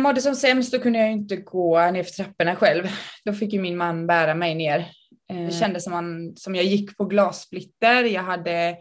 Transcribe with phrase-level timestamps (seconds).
[0.00, 2.88] Jag mådde som sämst då kunde jag inte gå ner för trapporna själv.
[3.24, 4.78] Då fick ju min man bära mig ner.
[5.30, 8.04] Eh, det kändes som, man, som jag gick på glassplitter.
[8.04, 8.76] Jag hade,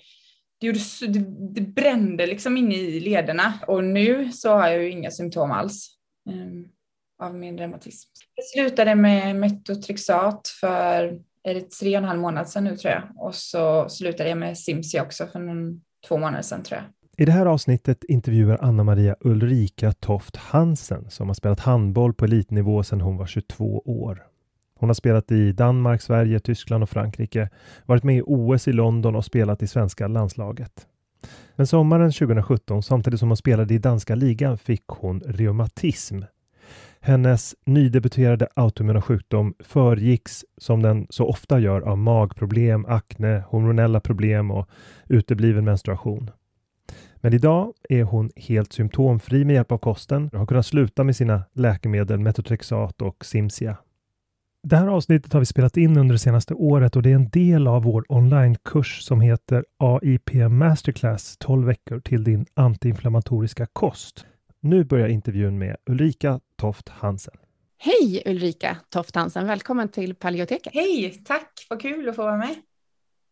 [0.59, 1.19] det, gjorde, det,
[1.53, 5.89] det brände liksom inne i lederna och nu så har jag ju inga symptom alls
[6.29, 6.67] um,
[7.23, 8.09] av min reumatism.
[8.35, 12.93] Jag slutade med metotrexat för är det tre och en halv månad sedan nu tror
[12.93, 16.98] jag och så slutade jag med Simsi också för någon, två månader sedan tror jag.
[17.19, 22.83] I det här avsnittet intervjuar Anna-Maria Ulrika Toft Hansen som har spelat handboll på elitnivå
[22.83, 24.23] sedan hon var 22 år.
[24.75, 27.49] Hon har spelat i Danmark, Sverige, Tyskland och Frankrike,
[27.85, 30.87] varit med i OS i London och spelat i svenska landslaget.
[31.55, 36.21] Men sommaren 2017, samtidigt som hon spelade i danska ligan, fick hon reumatism.
[36.99, 44.51] Hennes nydebuterade autoimmuna sjukdom föregicks, som den så ofta gör, av magproblem, akne, hormonella problem
[44.51, 44.69] och
[45.07, 46.31] utebliven menstruation.
[47.21, 51.15] Men idag är hon helt symptomfri med hjälp av kosten och har kunnat sluta med
[51.15, 53.77] sina läkemedel Metotrexat och Simsia.
[54.63, 57.29] Det här avsnittet har vi spelat in under det senaste året och det är en
[57.29, 64.25] del av vår onlinekurs som heter AIP Masterclass 12 veckor till din antiinflammatoriska kost.
[64.59, 67.33] Nu börjar intervjun med Ulrika Toft Hansen.
[67.77, 70.73] Hej Ulrika Toft Hansen, välkommen till Paleoteket.
[70.73, 72.55] Hej, tack, vad kul att få vara med.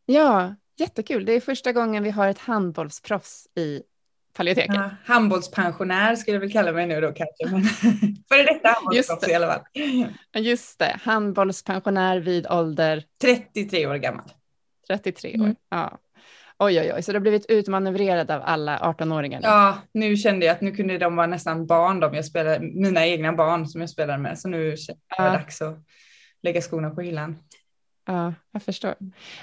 [0.06, 1.26] Ja, Jättekul.
[1.26, 3.82] Det är första gången vi har ett handbollsproffs i
[4.34, 4.76] Paleoteket.
[4.76, 7.46] Ja, handbollspensionär skulle jag väl kalla mig nu då kanske.
[7.52, 7.64] Men
[8.30, 9.64] före detta handbollsproffs i alla fall.
[10.44, 13.04] Just det, handbollspensionär vid ålder?
[13.22, 14.32] 33 år gammal.
[14.88, 15.56] 33 år, mm.
[15.70, 16.00] ja.
[16.60, 19.40] Oj, oj, oj, så du har blivit utmanövrerad av alla 18-åringar?
[19.44, 23.08] Ja, nu kände jag att nu kunde de vara nästan barn, de jag spelade, mina
[23.08, 24.40] egna barn som jag spelade med.
[24.40, 25.78] Så nu kände jag att det var dags att
[26.44, 27.38] lägga skorna på hyllan.
[28.08, 28.96] Ja, jag förstår.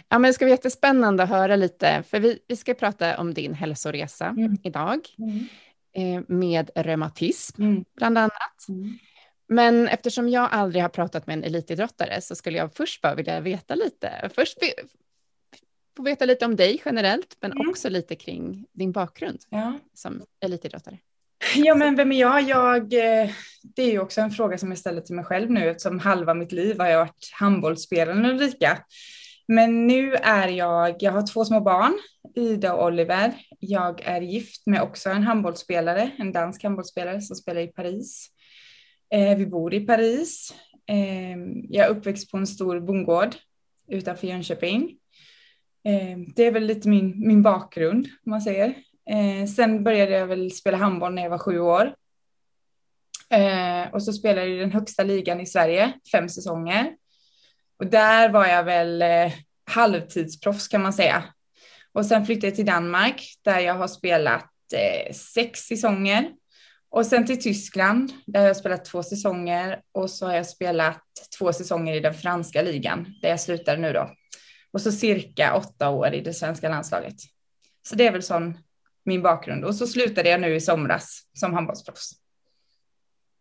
[0.09, 3.35] Ja, men det ska bli jättespännande att höra lite, för vi, vi ska prata om
[3.35, 4.57] din hälsoresa mm.
[4.63, 5.47] idag mm.
[5.97, 7.85] Eh, med reumatism mm.
[7.97, 8.69] bland annat.
[8.69, 8.99] Mm.
[9.49, 13.41] Men eftersom jag aldrig har pratat med en elitidrottare så skulle jag först bara vilja
[13.41, 14.31] veta lite.
[14.35, 14.59] Först
[15.97, 17.71] få veta lite om dig generellt, men mm.
[17.71, 19.79] också lite kring din bakgrund ja.
[19.95, 20.99] som elitidrottare.
[21.57, 22.43] Ja, men vem är jag?
[22.43, 22.83] jag?
[22.83, 23.31] Eh,
[23.63, 26.35] det är ju också en fråga som jag ställer till mig själv nu eftersom halva
[26.35, 28.79] mitt liv har jag varit handbollsspelaren Ulrika.
[29.49, 31.99] Men nu är jag, jag har två små barn,
[32.35, 33.35] Ida och Oliver.
[33.61, 38.29] Jag är gift med också en handbollsspelare, en dansk handbollsspelare som spelar i Paris.
[39.15, 40.55] Eh, vi bor i Paris.
[40.87, 41.37] Eh,
[41.69, 43.35] jag är uppväxt på en stor bondgård
[43.89, 44.99] utanför Jönköping.
[46.35, 48.75] Det är väl lite min, min bakgrund, om man säger.
[49.11, 51.95] Eh, sen började jag väl spela handboll när jag var sju år.
[53.31, 56.97] Eh, och så spelade jag i den högsta ligan i Sverige, fem säsonger.
[57.79, 59.33] Och där var jag väl eh,
[59.71, 61.25] halvtidsproffs kan man säga.
[61.93, 64.51] Och sen flyttade jag till Danmark där jag har spelat
[65.13, 66.33] sex säsonger.
[66.91, 71.03] Och sen till Tyskland, där har jag spelat två säsonger och så har jag spelat
[71.39, 74.11] två säsonger i den franska ligan, där jag slutar nu då.
[74.73, 77.15] Och så cirka åtta år i det svenska landslaget.
[77.89, 78.59] Så det är väl sån
[79.05, 79.65] min bakgrund.
[79.65, 82.13] Och så slutade jag nu i somras som handbollsproffs.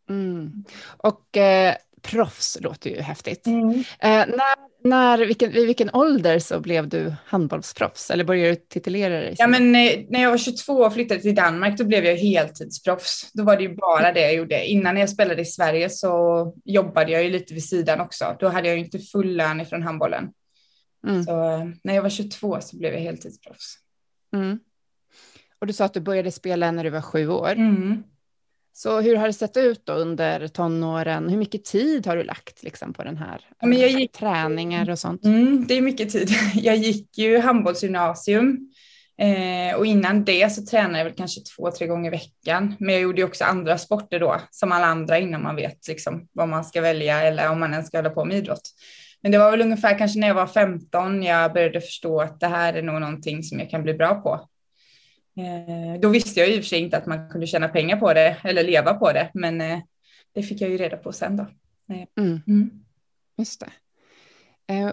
[0.09, 0.63] Mm.
[0.97, 3.47] Och eh, proffs låter ju häftigt.
[3.47, 3.69] Mm.
[3.99, 9.19] Eh, när när, vilken, vid vilken ålder så blev du handbollsproffs eller började du titulera
[9.19, 9.35] dig?
[9.37, 13.31] Ja, men eh, när jag var 22 och flyttade till Danmark då blev jag heltidsproffs.
[13.33, 14.65] Då var det ju bara det jag gjorde.
[14.65, 18.37] Innan jag spelade i Sverige så jobbade jag ju lite vid sidan också.
[18.39, 20.29] Då hade jag ju inte full lön ifrån handbollen.
[21.07, 21.23] Mm.
[21.23, 23.75] Så eh, när jag var 22 så blev jag heltidsproffs.
[24.35, 24.59] Mm.
[25.63, 27.51] Och du sa att du började spela när du var sju år.
[27.51, 28.03] Mm.
[28.73, 31.29] Så hur har det sett ut då under tonåren?
[31.29, 34.99] Hur mycket tid har du lagt liksom, på den här Men jag gick, träningar och
[34.99, 35.25] sånt?
[35.25, 36.29] Mm, det är mycket tid.
[36.53, 38.71] Jag gick ju handbollsgymnasium
[39.17, 42.75] eh, och innan det så tränade jag väl kanske två, tre gånger i veckan.
[42.79, 46.27] Men jag gjorde ju också andra sporter då, som alla andra innan man vet liksom,
[46.31, 48.69] vad man ska välja eller om man ens ska hålla på med idrott.
[49.21, 52.47] Men det var väl ungefär kanske när jag var 15 jag började förstå att det
[52.47, 54.49] här är nog någonting som jag kan bli bra på.
[55.37, 58.13] Eh, då visste jag i och för sig inte att man kunde tjäna pengar på
[58.13, 59.79] det eller leva på det, men eh,
[60.33, 61.43] det fick jag ju reda på sen då.
[61.93, 62.41] Eh, mm.
[62.47, 62.69] Mm.
[63.37, 63.69] Just det.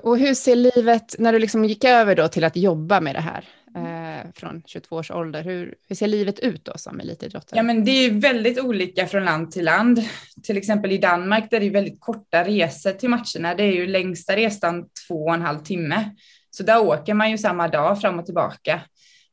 [0.03, 3.21] Och hur ser livet, när du liksom gick över då till att jobba med det
[3.21, 7.57] här eh, från 22 års ålder, hur, hur ser livet ut då som elitidrottare?
[7.57, 10.01] Ja men det är väldigt olika från land till land.
[10.43, 13.87] Till exempel i Danmark där det är väldigt korta resor till matcherna, det är ju
[13.87, 16.11] längsta resan två och en halv timme.
[16.51, 18.81] Så där åker man ju samma dag fram och tillbaka.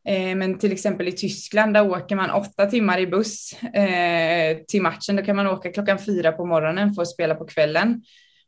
[0.07, 4.81] Eh, men till exempel i Tyskland, där åker man åtta timmar i buss eh, till
[4.81, 5.15] matchen.
[5.15, 8.01] Då kan man åka klockan fyra på morgonen för att spela på kvällen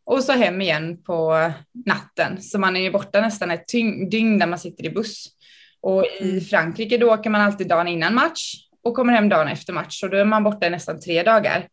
[0.05, 1.51] och så hem igen på
[1.85, 2.41] natten.
[2.41, 3.67] Så man är ju borta nästan ett
[4.11, 5.27] dygn där man sitter i buss.
[5.81, 6.41] Och i mm.
[6.41, 8.53] Frankrike då åker man alltid dagen innan match
[8.83, 9.99] och kommer hem dagen efter match.
[9.99, 11.67] Så då är man borta i nästan tre dagar.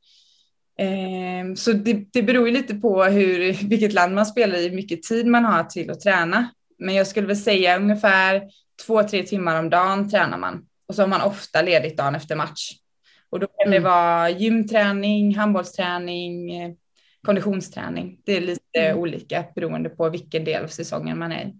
[0.78, 4.76] Eh, så det, det beror ju lite på hur, vilket land man spelar i, hur
[4.76, 6.48] mycket tid man har till att träna.
[6.78, 8.42] Men jag skulle väl säga ungefär
[8.86, 12.36] två, tre timmar om dagen tränar man och så har man ofta ledigt dagen efter
[12.36, 12.72] match.
[13.30, 13.70] Och då kan mm.
[13.70, 16.50] det vara gymträning, handbollsträning,
[17.22, 18.20] konditionsträning.
[18.24, 18.98] Det är lite mm.
[18.98, 21.56] olika beroende på vilken del av säsongen man är i.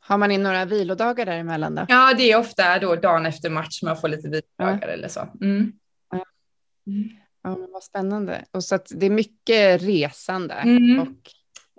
[0.00, 1.86] Har man in några vilodagar däremellan då?
[1.88, 4.94] Ja, det är ofta då dagen efter match man får lite vilodagar ja.
[4.94, 5.20] eller så.
[5.40, 5.72] Mm.
[6.10, 6.24] Ja.
[7.42, 8.44] ja, men vad spännande.
[8.50, 11.00] Och så att det är mycket resande mm.
[11.00, 11.30] och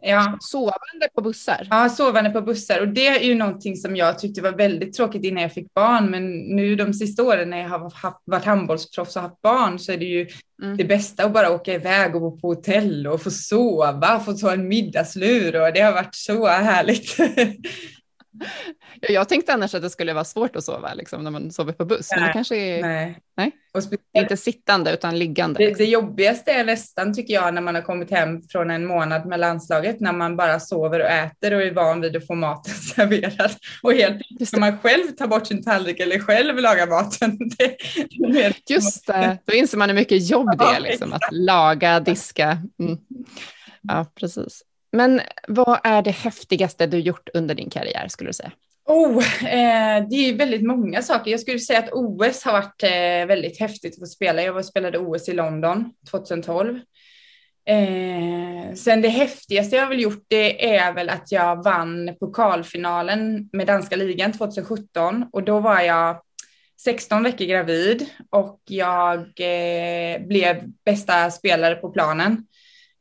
[0.01, 0.37] Ja.
[0.41, 1.67] Sovande på bussar?
[1.69, 2.81] Ja, sovande på bussar.
[2.81, 6.11] Och det är ju någonting som jag tyckte var väldigt tråkigt innan jag fick barn.
[6.11, 9.91] Men nu de sista åren när jag har haft, varit handbollsproffs och haft barn så
[9.91, 10.27] är det ju
[10.61, 10.77] mm.
[10.77, 14.51] det bästa att bara åka iväg och bo på hotell och få sova, få ta
[14.51, 17.17] en middagslur och det har varit så härligt.
[19.01, 21.85] Jag tänkte annars att det skulle vara svårt att sova liksom, när man sover på
[21.85, 22.11] buss.
[22.11, 22.81] Nej, men det kanske är...
[22.81, 23.17] Nej.
[23.37, 23.51] nej?
[24.17, 25.59] inte sittande utan liggande.
[25.59, 25.85] Det, liksom.
[25.85, 29.39] det, jobbigaste är nästan tycker jag när man har kommit hem från en månad med
[29.39, 33.51] landslaget när man bara sover och äter och är van vid att få maten serverad.
[33.83, 37.37] Och helt plötsligt ska man själv ta bort sin tallrik eller själv laga maten.
[37.57, 37.77] Det,
[38.33, 42.57] det Just det, då inser man hur mycket jobb det är liksom, att laga, diska.
[42.79, 42.97] Mm.
[43.81, 44.63] Ja, precis.
[44.91, 48.51] Men vad är det häftigaste du gjort under din karriär skulle du säga?
[48.85, 51.31] Oh, eh, det är väldigt många saker.
[51.31, 54.41] Jag skulle säga att OS har varit eh, väldigt häftigt att få spela.
[54.41, 56.79] Jag var spelade OS i London 2012.
[57.65, 63.67] Eh, sen det häftigaste jag väl gjort det är väl att jag vann pokalfinalen med
[63.67, 66.21] danska ligan 2017 och då var jag
[66.81, 72.45] 16 veckor gravid och jag eh, blev bästa spelare på planen.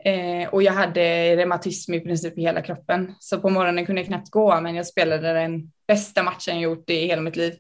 [0.04, 3.14] Eh, och jag hade reumatism i princip i hela kroppen.
[3.18, 6.90] Så på morgonen kunde jag knappt gå, men jag spelade den bästa matchen jag gjort
[6.90, 7.54] i hela mitt liv.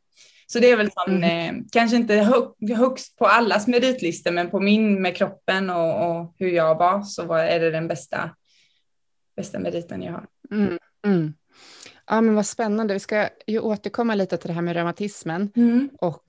[0.46, 1.56] Så det är väl sån, mm.
[1.56, 6.34] eh, kanske inte hög, högst på allas meritlistor, men på min med kroppen och, och,
[6.38, 8.30] hur jag var så var, är det den bästa,
[9.36, 10.26] bästa meriten jag har.
[10.50, 10.78] Mm.
[11.06, 11.34] Mm.
[12.06, 12.94] Ja, men vad spännande.
[12.94, 15.90] Vi ska ju återkomma lite till det här med reumatismen mm.
[16.00, 16.22] och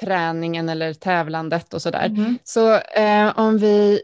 [0.00, 2.06] träningen eller tävlandet och sådär.
[2.06, 2.38] Mm.
[2.44, 4.00] Så eh, om, vi,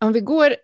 [0.00, 0.54] om vi går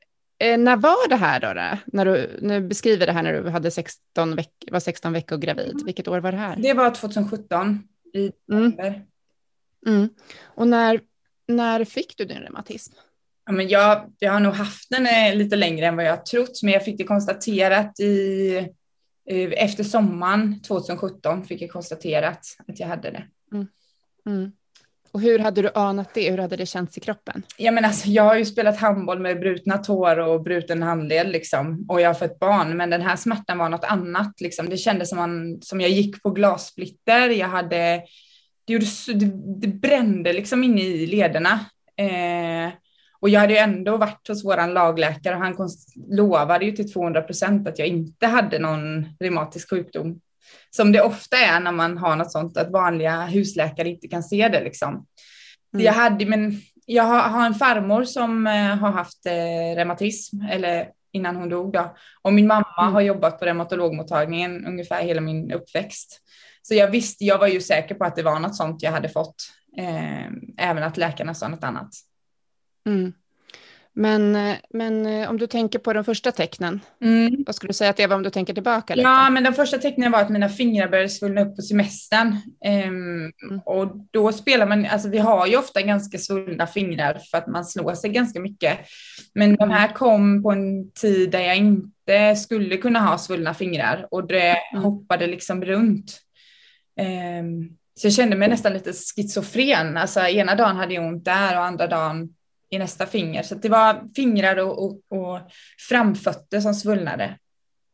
[0.40, 1.54] när var det här då?
[1.54, 1.78] då?
[1.86, 5.72] När du, du beskriver det här när du hade 16 veck, var 16 veckor gravid.
[5.72, 5.86] Mm.
[5.86, 6.56] Vilket år var det här?
[6.56, 7.82] Det var 2017
[8.14, 8.86] i november.
[8.86, 9.00] Mm.
[9.86, 10.08] Mm.
[10.44, 11.00] Och när,
[11.48, 12.94] när fick du din reumatism?
[13.46, 16.62] Ja, men jag, jag har nog haft den eh, lite längre än vad jag trott,
[16.62, 18.68] men jag fick det konstaterat i,
[19.56, 23.24] efter sommaren 2017 fick jag konstaterat att jag hade det.
[24.26, 24.52] Mm.
[25.12, 26.30] Och hur hade du anat det?
[26.30, 27.42] Hur hade det känts i kroppen?
[27.56, 31.86] Ja, men alltså, jag har ju spelat handboll med brutna tår och bruten handled liksom,
[31.88, 34.40] och jag har fått barn, men den här smärtan var något annat.
[34.40, 34.68] Liksom.
[34.68, 37.28] Det kändes som, man, som jag gick på glassplitter.
[37.28, 38.02] Jag hade,
[38.64, 41.60] det, gjorde, det, det brände liksom inne i lederna.
[41.96, 42.72] Eh,
[43.20, 45.68] och jag hade ju ändå varit hos våran lagläkare och han
[46.10, 50.20] lovade ju till 200 procent att jag inte hade någon reumatisk sjukdom
[50.70, 54.48] som det ofta är när man har något sånt, att vanliga husläkare inte kan se
[54.48, 55.06] det liksom.
[55.74, 55.86] Mm.
[55.86, 60.88] Jag hade, men jag har, har en farmor som eh, har haft eh, reumatism, eller
[61.12, 61.96] innan hon dog då.
[62.22, 62.92] Och min mamma mm.
[62.92, 66.20] har jobbat på reumatologmottagningen ungefär hela min uppväxt.
[66.62, 69.08] Så jag visste, jag var ju säker på att det var något sånt jag hade
[69.08, 69.36] fått,
[69.78, 70.26] eh,
[70.58, 71.90] även att läkarna sa något annat.
[72.86, 73.12] Mm.
[73.94, 77.44] Men, eh, men eh, om du tänker på de första tecknen, mm.
[77.46, 78.94] vad skulle du säga att det var om du tänker tillbaka?
[78.94, 79.08] Lite?
[79.08, 82.28] Ja, men de första tecknen var att mina fingrar började svullna upp på semestern.
[82.66, 83.60] Um, mm.
[83.64, 87.64] Och då spelar man, alltså vi har ju ofta ganska svullna fingrar för att man
[87.64, 88.78] slår sig ganska mycket.
[89.34, 94.08] Men de här kom på en tid där jag inte skulle kunna ha svullna fingrar
[94.10, 94.84] och det mm.
[94.84, 96.20] hoppade liksom runt.
[97.00, 99.96] Um, så jag kände mig nästan lite schizofren.
[99.96, 102.28] Alltså ena dagen hade jag ont där och andra dagen
[102.70, 103.42] i nästa finger.
[103.42, 105.40] Så det var fingrar och, och, och
[105.88, 107.38] framfötter som svullnade.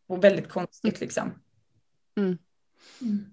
[0.09, 1.35] Och väldigt konstigt liksom.
[2.17, 2.39] Mm.
[3.01, 3.25] Mm.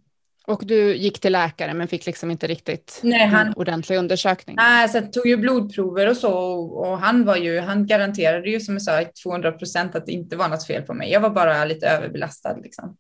[0.46, 4.56] Och du gick till läkare men fick liksom inte riktigt Nej, han, en ordentlig undersökning?
[4.56, 8.60] Nej, så jag tog ju blodprover och så och han var ju, han garanterade ju
[8.60, 11.12] som jag sa 200 procent att det inte var något fel på mig.
[11.12, 12.98] Jag var bara lite överbelastad liksom.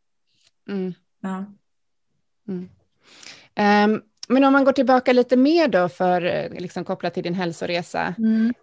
[0.69, 0.93] Mm.
[1.21, 1.45] Ja.
[3.55, 7.34] Um, men om man går tillbaka lite mer då för eh, liksom kopplat till din
[7.34, 8.15] hälsoresa.
[8.18, 8.53] Mm.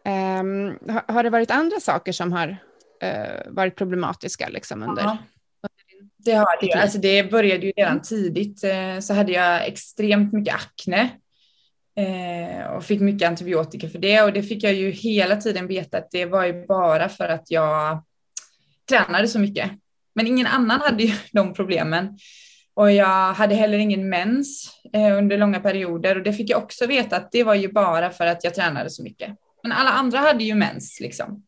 [0.40, 2.48] Um, har, har, det varit andra saker som har
[3.04, 5.02] uh, varit problematiska liksom under?
[5.02, 5.18] Ja.
[6.16, 6.72] Det har det.
[6.72, 8.02] Alltså det började ju redan mm.
[8.02, 8.64] tidigt.
[8.64, 11.10] Uh, så hade jag extremt mycket akne.
[12.00, 14.22] Uh, och fick mycket antibiotika för det.
[14.22, 17.50] Och det fick jag ju hela tiden veta att det var ju bara för att
[17.50, 18.04] jag
[18.88, 19.70] tränade så mycket.
[20.14, 22.18] Men ingen annan hade ju de problemen.
[22.80, 26.86] Och jag hade heller ingen mens eh, under långa perioder och det fick jag också
[26.86, 29.30] veta att det var ju bara för att jag tränade så mycket.
[29.62, 31.42] Men alla andra hade ju mens liksom.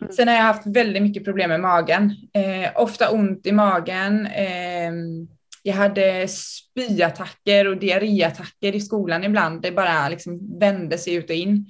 [0.00, 0.12] Mm.
[0.12, 2.14] Sen har jag haft väldigt mycket problem med magen.
[2.34, 4.26] Eh, ofta ont i magen.
[4.26, 4.92] Eh,
[5.62, 9.62] jag hade spyattacker och diarréattacker i skolan ibland.
[9.62, 11.66] Det bara liksom vände sig ut och in.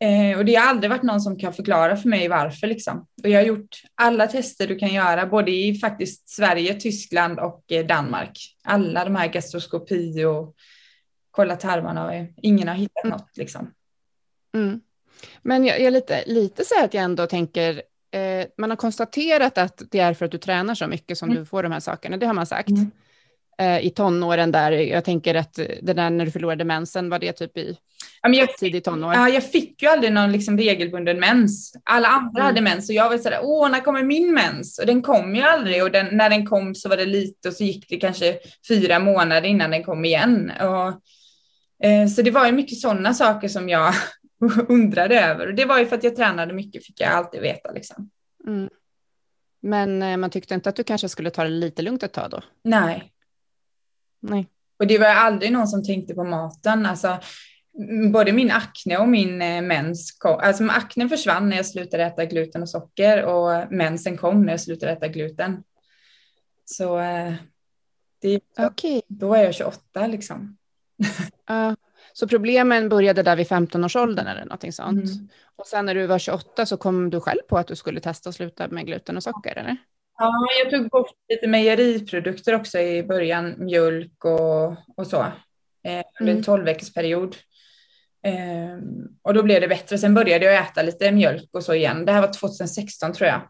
[0.00, 3.06] Eh, och det har aldrig varit någon som kan förklara för mig varför liksom.
[3.22, 7.72] Och jag har gjort alla tester du kan göra, både i faktiskt Sverige, Tyskland och
[7.72, 8.56] eh, Danmark.
[8.64, 10.54] Alla de här gastroskopi och
[11.30, 13.16] kolla tarmarna och ingen har hittat mm.
[13.16, 13.70] något liksom.
[14.54, 14.80] Mm.
[15.42, 19.58] Men jag, är lite, lite så här att jag ändå tänker, eh, man har konstaterat
[19.58, 21.40] att det är för att du tränar så mycket som mm.
[21.42, 22.68] du får de här sakerna, det har man sagt.
[22.68, 22.90] Mm.
[23.58, 27.32] Eh, I tonåren där, jag tänker att det där när du förlorade mensen, var det
[27.32, 27.78] typ i
[28.22, 29.14] Ja, men jag, tidigt tonår.
[29.14, 31.72] Ja, jag fick ju aldrig någon liksom regelbunden mens.
[31.84, 32.46] Alla andra mm.
[32.46, 34.78] hade mens och jag var sådär, åh, när kommer min mens?
[34.78, 37.54] Och den kom ju aldrig och den, när den kom så var det lite och
[37.54, 38.38] så gick det kanske
[38.68, 40.52] fyra månader innan den kom igen.
[40.60, 40.88] Och,
[41.88, 43.94] eh, så det var ju mycket sådana saker som jag
[44.68, 47.72] undrade över och det var ju för att jag tränade mycket fick jag alltid veta
[47.72, 48.10] liksom.
[48.46, 48.68] Mm.
[49.62, 52.30] Men eh, man tyckte inte att du kanske skulle ta det lite lugnt ett tag
[52.30, 52.40] då?
[52.64, 53.12] Nej.
[54.20, 54.46] Nej.
[54.78, 56.86] Och det var aldrig någon som tänkte på maten.
[56.86, 57.18] Alltså,
[58.12, 62.24] både min akne och min eh, mens kom, alltså aknen försvann när jag slutade äta
[62.24, 65.62] gluten och socker och mensen kom när jag slutade äta gluten.
[66.64, 67.34] Så eh,
[68.20, 69.02] det, okay.
[69.08, 70.56] då var jag 28 liksom.
[71.50, 71.72] Uh,
[72.12, 75.04] så problemen började där vid 15-årsåldern eller någonting sånt.
[75.04, 75.28] Mm.
[75.56, 78.28] Och sen när du var 28 så kom du själv på att du skulle testa
[78.28, 79.76] att sluta med gluten och socker eller?
[80.18, 80.32] Ja,
[80.62, 85.20] jag tog bort lite mejeriprodukter också i början, mjölk och, och så.
[85.84, 87.36] Eh, under en 12 veckors period.
[88.22, 89.98] Ehm, och då blev det bättre.
[89.98, 92.04] Sen började jag äta lite mjölk och så igen.
[92.04, 93.40] Det här var 2016 tror jag.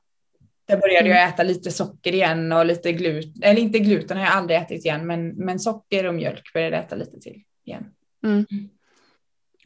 [0.66, 1.28] Där började jag mm.
[1.28, 5.06] äta lite socker igen och lite gluten, eller inte gluten har jag aldrig ätit igen,
[5.06, 7.84] men, men socker och mjölk började jag äta lite till igen.
[8.24, 8.46] Mm.
[8.50, 8.68] mm.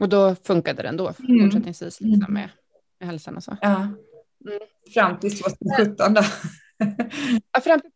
[0.01, 1.41] Och då funkade det ändå mm.
[1.41, 2.49] fortsättningsvis liksom, med,
[3.01, 3.57] med hälsan och så?
[3.61, 4.61] Ja, mm.
[4.95, 6.23] fram till 2017 då.
[7.53, 7.91] Ja, fram till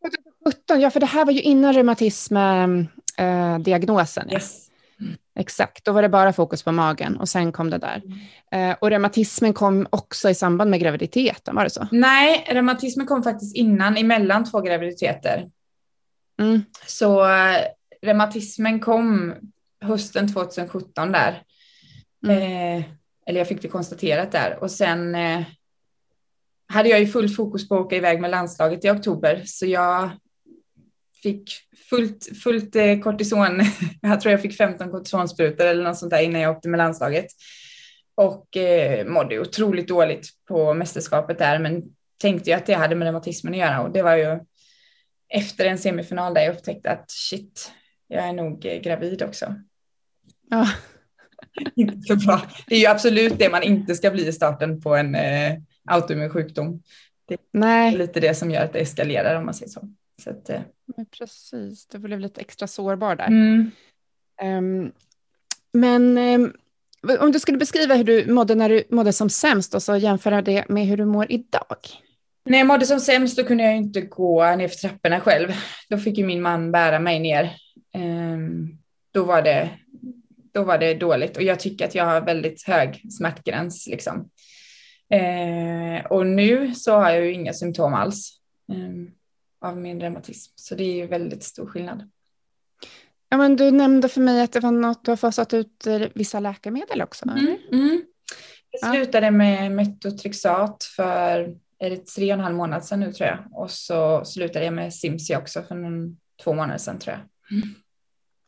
[0.45, 4.29] 2017, ja för det här var ju innan reumatism-diagnosen.
[4.29, 4.67] Äh, yes.
[5.39, 8.03] Exakt, då var det bara fokus på magen och sen kom det där.
[8.05, 8.19] Mm.
[8.71, 11.89] Eh, och reumatismen kom också i samband med graviditeten, var det så?
[11.93, 15.51] Nej, reumatismen kom faktiskt innan, emellan två graviditeter.
[16.41, 16.63] Mm.
[16.87, 17.61] Så eh,
[18.03, 19.35] reumatismen kom
[19.81, 21.43] hösten 2017 där.
[22.27, 22.39] Mm.
[22.39, 22.85] Eh,
[23.27, 24.59] eller jag fick det konstaterat där.
[24.61, 25.43] Och sen eh,
[26.69, 30.11] hade jag ju full fokus på att åka iväg med landslaget i oktober, så jag
[31.23, 31.51] fick
[31.91, 33.61] fullt, fullt eh, kortison.
[34.01, 37.27] jag tror jag fick 15 kortisonsprutor eller något sånt där innan jag åkte med landslaget.
[38.15, 41.83] Och eh, mådde otroligt dåligt på mästerskapet där, men
[42.21, 44.41] tänkte ju att det hade med reumatismen att göra och det var ju
[45.29, 47.73] efter en semifinal där jag upptäckte att shit,
[48.09, 49.55] jag är nog eh, gravid också.
[50.51, 50.69] Ja.
[51.77, 52.43] inte så bra.
[52.67, 55.53] Det är ju absolut det man inte ska bli i starten på en eh,
[55.87, 56.83] autoimmun sjukdom.
[57.29, 57.97] Det är Nej.
[57.97, 59.89] lite det som gör att det eskalerar om man säger så.
[60.23, 60.61] så att, eh.
[60.97, 63.27] men precis, det blev lite extra sårbar där.
[63.27, 63.71] Mm.
[64.43, 64.93] Um,
[65.73, 66.53] men um,
[67.21, 70.43] om du skulle beskriva hur du mådde när du mådde som sämst och så jämföra
[70.43, 71.77] det med hur du mår idag?
[72.45, 75.53] När jag mådde som sämst då kunde jag inte gå ner för trapporna själv.
[75.89, 77.57] Då fick ju min man bära mig ner.
[77.95, 78.79] Um,
[79.13, 79.71] då, var det,
[80.55, 83.87] då var det dåligt och jag tycker att jag har väldigt hög smärtgräns.
[83.87, 84.29] Liksom.
[85.15, 88.41] Uh, och nu så har jag ju inga symptom alls
[88.73, 89.11] um,
[89.61, 90.53] av min reumatism.
[90.57, 92.11] Så det är ju väldigt stor skillnad.
[93.29, 96.41] Ja, men du nämnde för mig att det var något du har fasat ut vissa
[96.41, 97.29] läkemedel också.
[97.29, 98.03] Mm, mm.
[98.71, 99.31] Jag slutade ja.
[99.31, 103.39] med metotrexat för är det tre och en halv månad sedan nu tror jag.
[103.53, 107.57] Och så slutade jag med Simsi också för någon, två månader sedan tror jag.
[107.59, 107.75] Mm.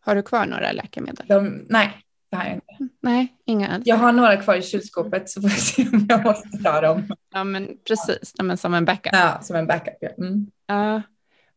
[0.00, 1.26] Har du kvar några läkemedel?
[1.28, 2.94] De, nej, det har jag inte.
[3.00, 3.82] Nej, inga alls.
[3.86, 7.08] Jag har några kvar i kylskåpet så får vi se om jag måste ta dem.
[7.34, 8.32] Ja, men precis.
[8.36, 9.12] Ja, men som en backup.
[9.12, 9.96] Ja, som en backup.
[10.00, 10.08] Ja.
[10.18, 10.46] Mm.
[10.72, 11.00] Uh,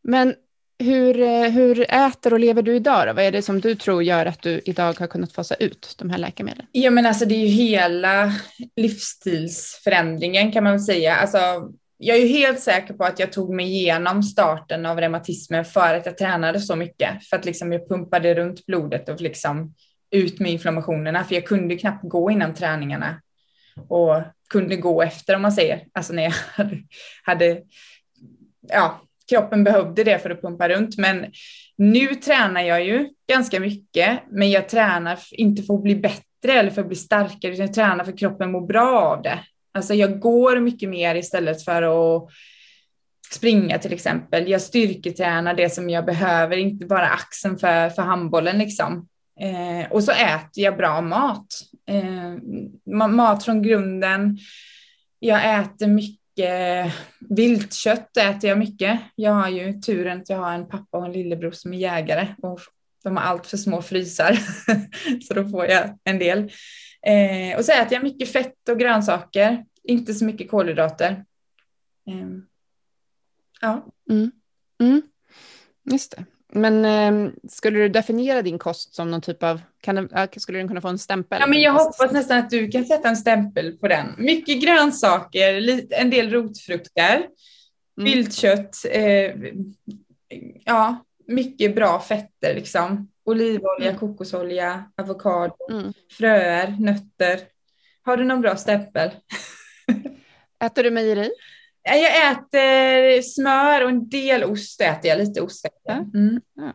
[0.02, 0.34] men
[0.82, 3.06] hur, eh, hur äter och lever du idag?
[3.06, 3.12] Då?
[3.12, 6.10] Vad är det som du tror gör att du idag har kunnat fasa ut de
[6.10, 6.66] här läkemedlen?
[6.72, 8.32] Ja, men alltså det är ju hela
[8.76, 11.16] livsstilsförändringen kan man säga.
[11.16, 11.38] Alltså,
[11.98, 15.94] jag är ju helt säker på att jag tog mig igenom starten av reumatismen för
[15.94, 17.24] att jag tränade så mycket.
[17.24, 19.74] För att liksom jag pumpade runt blodet och liksom
[20.12, 21.24] ut med inflammationerna.
[21.24, 23.20] För jag kunde knappt gå innan träningarna
[23.88, 25.84] och kunde gå efter om man säger.
[25.92, 26.82] Alltså när jag hade,
[27.22, 27.62] hade
[28.68, 30.98] ja, kroppen behövde det för att pumpa runt.
[30.98, 31.26] Men
[31.76, 36.70] nu tränar jag ju ganska mycket, men jag tränar inte för att bli bättre eller
[36.70, 39.38] för att bli starkare, utan jag tränar för att kroppen mår bra av det.
[39.74, 42.28] Alltså jag går mycket mer istället för att
[43.32, 44.48] springa till exempel.
[44.48, 49.08] Jag styrketränar det som jag behöver, inte bara axeln för, för handbollen liksom.
[49.40, 51.46] Eh, och så äter jag bra mat.
[51.88, 52.36] Eh,
[53.08, 54.38] mat från grunden.
[55.18, 59.00] Jag äter mycket mycket viltkött äter jag mycket.
[59.14, 62.34] Jag har ju turen att jag har en pappa och en lillebror som är jägare
[62.42, 62.60] och
[63.02, 64.38] de har allt för små frysar
[65.22, 66.38] så då får jag en del.
[67.02, 71.24] Eh, och så äter jag mycket fett och grönsaker, inte så mycket kolhydrater.
[72.06, 72.28] Eh,
[73.60, 73.86] ja.
[74.10, 74.30] Mm.
[74.80, 75.02] Mm.
[75.90, 76.24] Just det.
[76.54, 80.80] Men eh, skulle du definiera din kost som någon typ av, kan, skulle den kunna
[80.80, 81.38] få en stämpel?
[81.40, 84.14] Ja, men jag hoppas nästan att du kan sätta en stämpel på den.
[84.18, 88.04] Mycket grönsaker, lite, en del rotfrukter, mm.
[88.04, 89.34] viltkött, eh,
[90.64, 93.08] ja, mycket bra fetter liksom.
[93.24, 93.98] Olivolja, mm.
[93.98, 95.92] kokosolja, avokado, mm.
[96.10, 97.40] fröer, nötter.
[98.04, 99.10] Har du någon bra stämpel?
[100.64, 101.30] Äter du mejeri?
[101.82, 105.66] Jag äter smör och en del ost äter jag, lite ost.
[105.88, 106.40] Mm.
[106.54, 106.72] Ja.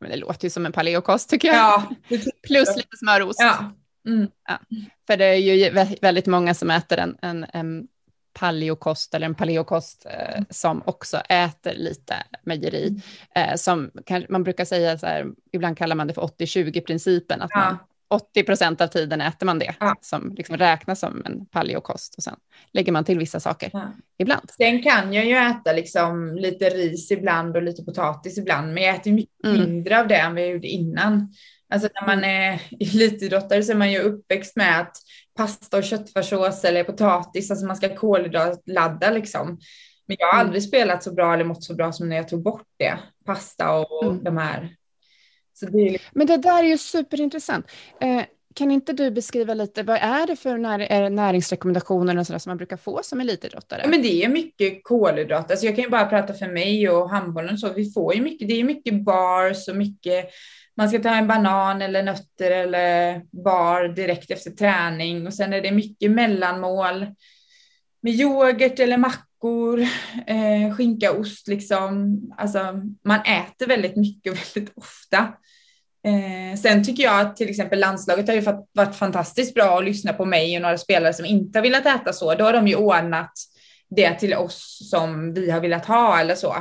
[0.00, 1.56] Men det låter ju som en paleokost tycker jag.
[1.56, 1.88] Ja,
[2.46, 3.40] Plus lite smörost.
[3.40, 3.72] Ja.
[4.08, 4.28] Mm.
[4.48, 4.58] Ja.
[5.06, 7.88] För det är ju väldigt många som äter en, en, en
[8.32, 10.44] paleokost eller en paleokost eh, mm.
[10.50, 12.88] som också äter lite mejeri.
[12.88, 13.00] Mm.
[13.50, 17.42] Eh, som kan, man brukar säga så här, ibland kallar man det för 80-20 principen,
[17.42, 17.58] att ja.
[17.60, 17.78] man
[18.12, 19.96] 80 procent av tiden äter man det ja.
[20.00, 22.36] som liksom räknas som en paleokost och sen
[22.72, 23.92] lägger man till vissa saker ja.
[24.18, 24.50] ibland.
[24.50, 28.94] Sen kan jag ju äta liksom lite ris ibland och lite potatis ibland, men jag
[28.94, 29.60] äter mycket mm.
[29.60, 31.34] mindre av det än vad jag gjorde innan.
[31.72, 34.96] Alltså när man är elitidrottare så är man ju uppväxt med att
[35.36, 39.58] pasta och köttfärssås eller potatis, alltså man ska kolhydratladda liksom.
[40.06, 40.46] Men jag har mm.
[40.46, 42.98] aldrig spelat så bra eller mått så bra som när jag tog bort det.
[43.26, 44.24] Pasta och mm.
[44.24, 44.76] de här
[45.66, 46.10] det liksom...
[46.14, 47.66] Men det där är ju superintressant.
[48.00, 48.22] Eh,
[48.54, 52.56] kan inte du beskriva lite, vad är det för när, näringsrekommendationer och sådär som man
[52.56, 53.80] brukar få som elitidrottare?
[53.84, 55.50] Ja, men det är mycket kolhydrater.
[55.54, 57.72] Alltså jag kan ju bara prata för mig och handbollen så.
[57.72, 60.30] Vi får ju mycket, det är mycket bars och mycket,
[60.76, 65.60] man ska ta en banan eller nötter eller bar direkt efter träning och sen är
[65.60, 67.06] det mycket mellanmål
[68.02, 69.80] med yoghurt eller mackor,
[70.26, 72.20] eh, skinka, ost liksom.
[72.38, 72.58] Alltså
[73.04, 75.28] man äter väldigt mycket och väldigt ofta.
[76.04, 80.12] Eh, sen tycker jag att till exempel landslaget har ju varit fantastiskt bra att lyssna
[80.12, 82.34] på mig och några spelare som inte har velat äta så.
[82.34, 83.32] Då har de ju ordnat
[83.90, 86.56] det till oss som vi har velat ha eller så.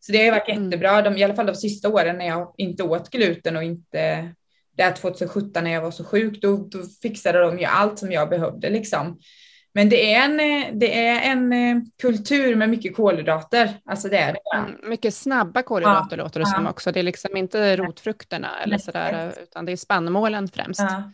[0.00, 0.64] Så det har ju varit mm.
[0.64, 4.34] jättebra, de, i alla fall de sista åren när jag inte åt gluten och inte
[4.76, 8.28] där 2017 när jag var så sjuk, då, då fixade de ju allt som jag
[8.28, 9.18] behövde liksom.
[9.74, 10.36] Men det är en,
[10.78, 13.70] det är en eh, kultur med mycket kolhydrater.
[13.84, 14.58] Alltså det är det.
[14.58, 16.56] Mm, mycket snabba kolhydrater ja, låter det ja.
[16.56, 16.92] som också.
[16.92, 20.80] Det är liksom inte rotfrukterna eller sådär, utan det är spannmålen främst.
[20.80, 21.12] Ja.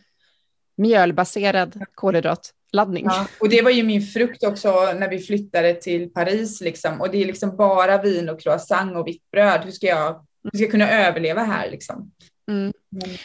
[0.77, 3.05] Mjölbaserad kolhydratladdning.
[3.05, 3.27] Ja.
[3.39, 7.01] Och det var ju min frukt också när vi flyttade till Paris liksom.
[7.01, 9.61] Och det är liksom bara vin och croissant och vitt bröd.
[9.63, 12.11] Hur ska jag, hur ska jag kunna överleva här liksom?
[12.49, 12.73] Mm.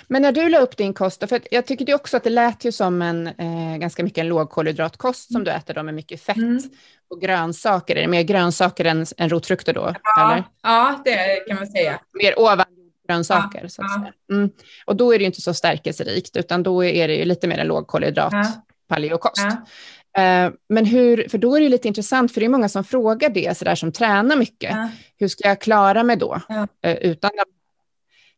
[0.08, 2.64] Men när du la upp din kost, för jag tycker det också att det lät
[2.64, 5.44] ju som en eh, ganska mycket en lågkolhydratkost som mm.
[5.44, 6.62] du äter då med mycket fett mm.
[7.10, 7.96] och grönsaker.
[7.96, 9.94] Är det mer grönsaker än, än rotfrukter då?
[10.02, 10.44] Ja, eller?
[10.62, 12.00] ja, det kan man säga.
[12.22, 12.66] Mer ovan
[13.08, 13.60] grönsaker.
[13.62, 14.00] Ja, så att ja.
[14.00, 14.12] säga.
[14.32, 14.50] Mm.
[14.86, 17.58] Och då är det ju inte så stärkelserikt, utan då är det ju lite mer
[17.58, 18.46] en lågkolhydrat ja.
[18.88, 19.42] paleokost.
[19.42, 19.56] Ja.
[20.18, 22.84] Uh, men hur, för då är det ju lite intressant, för det är många som
[22.84, 24.76] frågar det, så där som tränar mycket.
[25.16, 26.40] Hur ska jag klara mig då
[26.86, 27.30] uh, utan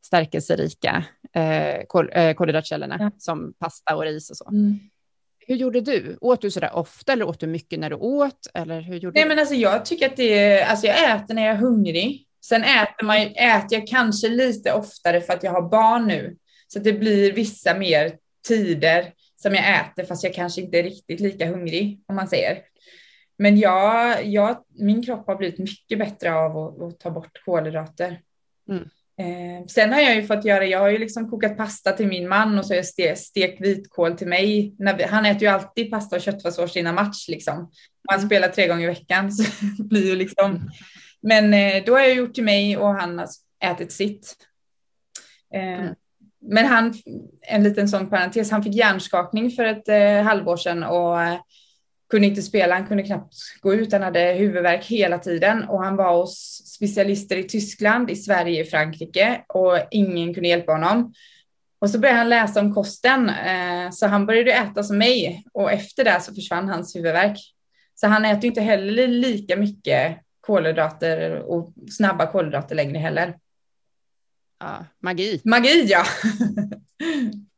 [0.03, 1.05] stärkelserika
[1.35, 3.11] eh, kol, eh, kolhydratkällorna ja.
[3.19, 4.49] som pasta och ris och så.
[4.49, 4.79] Mm.
[5.39, 6.19] Hur gjorde du?
[6.21, 8.47] Åt du sådär ofta eller åt du mycket när du åt?
[8.55, 9.29] Eller hur gjorde Nej, du?
[9.29, 12.27] men alltså jag tycker att det är, alltså jag äter när jag är hungrig.
[12.45, 16.37] Sen äter, man, äter jag kanske lite oftare för att jag har barn nu.
[16.69, 18.17] Så det blir vissa mer
[18.49, 22.59] tider som jag äter fast jag kanske inte är riktigt lika hungrig om man säger.
[23.39, 28.21] Men jag, jag, min kropp har blivit mycket bättre av att, att ta bort kolhydrater.
[28.71, 28.89] Mm.
[29.19, 32.29] Eh, sen har jag ju fått göra, jag har ju liksom kokat pasta till min
[32.29, 34.75] man och så har jag stekt, stekt vitkål till mig.
[34.79, 37.63] Vi, han äter ju alltid pasta och köttfärssås innan match liksom.
[37.63, 38.29] Och han mm.
[38.29, 39.45] spelar tre gånger i veckan så
[39.79, 40.71] blir ju liksom.
[41.21, 43.29] Men eh, då har jag gjort till mig och han har
[43.65, 44.37] ätit sitt.
[45.55, 45.95] Eh, mm.
[46.41, 46.95] Men han,
[47.41, 51.39] en liten sån parentes, han fick hjärnskakning för ett eh, halvår sedan och eh,
[52.11, 55.97] kunde inte spela, han kunde knappt gå ut, han hade huvudvärk hela tiden och han
[55.97, 61.14] var hos specialister i Tyskland, i Sverige, i Frankrike och ingen kunde hjälpa honom.
[61.79, 65.73] Och så började han läsa om kosten, eh, så han började äta som mig och
[65.73, 67.38] efter det så försvann hans huvudvärk.
[67.95, 73.38] Så han äter inte heller lika mycket kolhydrater och snabba kolhydrater längre heller.
[74.61, 75.40] Ja, magi.
[75.45, 76.05] Magi, ja.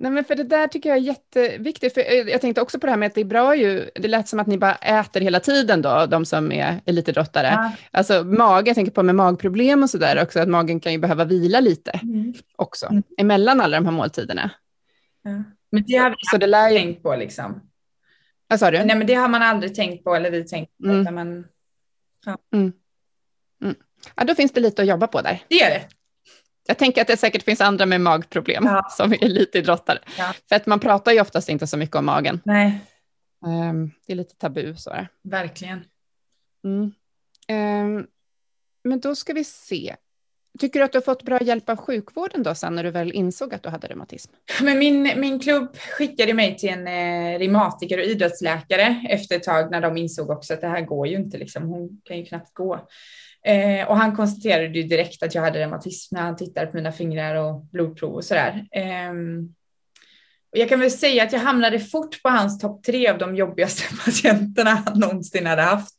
[0.00, 1.94] Nej, men för det där tycker jag är jätteviktigt.
[1.94, 4.28] För jag tänkte också på det här med att det är bra ju, det lät
[4.28, 7.46] som att ni bara äter hela tiden då, de som är elitidrottare.
[7.46, 7.72] Ja.
[7.90, 11.24] Alltså mage, jag tänker på med magproblem och sådär också, att magen kan ju behöva
[11.24, 12.34] vila lite mm.
[12.56, 13.02] också, mm.
[13.18, 14.50] emellan alla de här måltiderna.
[15.22, 15.42] Ja.
[15.72, 16.78] Men det har vi så det lär ju...
[16.78, 17.70] tänkt på liksom.
[18.48, 18.84] Vad sa du?
[18.84, 20.90] Nej, men det har man aldrig tänkt på, eller vi tänkt på.
[20.90, 21.14] Mm.
[21.14, 21.44] Man...
[22.26, 22.38] Ja.
[22.52, 22.72] Mm.
[23.62, 23.74] Mm.
[24.16, 25.42] ja, då finns det lite att jobba på där.
[25.48, 25.99] Det är det.
[26.66, 28.86] Jag tänker att det säkert finns andra med magproblem ja.
[28.90, 29.98] som är elitidrottare.
[30.18, 30.34] Ja.
[30.48, 32.40] För att man pratar ju oftast inte så mycket om magen.
[32.44, 32.80] Nej.
[33.46, 35.08] Um, det är lite tabu så här.
[35.22, 35.84] Verkligen.
[36.64, 36.92] Mm.
[37.96, 38.06] Um,
[38.84, 39.96] men då ska vi se.
[40.58, 43.12] Tycker du att du har fått bra hjälp av sjukvården då sen när du väl
[43.12, 44.32] insåg att du hade reumatism?
[44.62, 49.70] Men min, min klubb skickade mig till en eh, reumatiker och idrottsläkare efter ett tag
[49.70, 51.68] när de insåg också att det här går ju inte, liksom.
[51.68, 52.88] hon kan ju knappt gå.
[53.44, 56.92] Eh, och han konstaterade ju direkt att jag hade reumatism när han tittade på mina
[56.92, 58.66] fingrar och blodprov och sådär.
[58.70, 59.12] Eh,
[60.52, 63.36] och jag kan väl säga att jag hamnade fort på hans topp tre av de
[63.36, 65.94] jobbigaste patienterna han någonsin hade haft.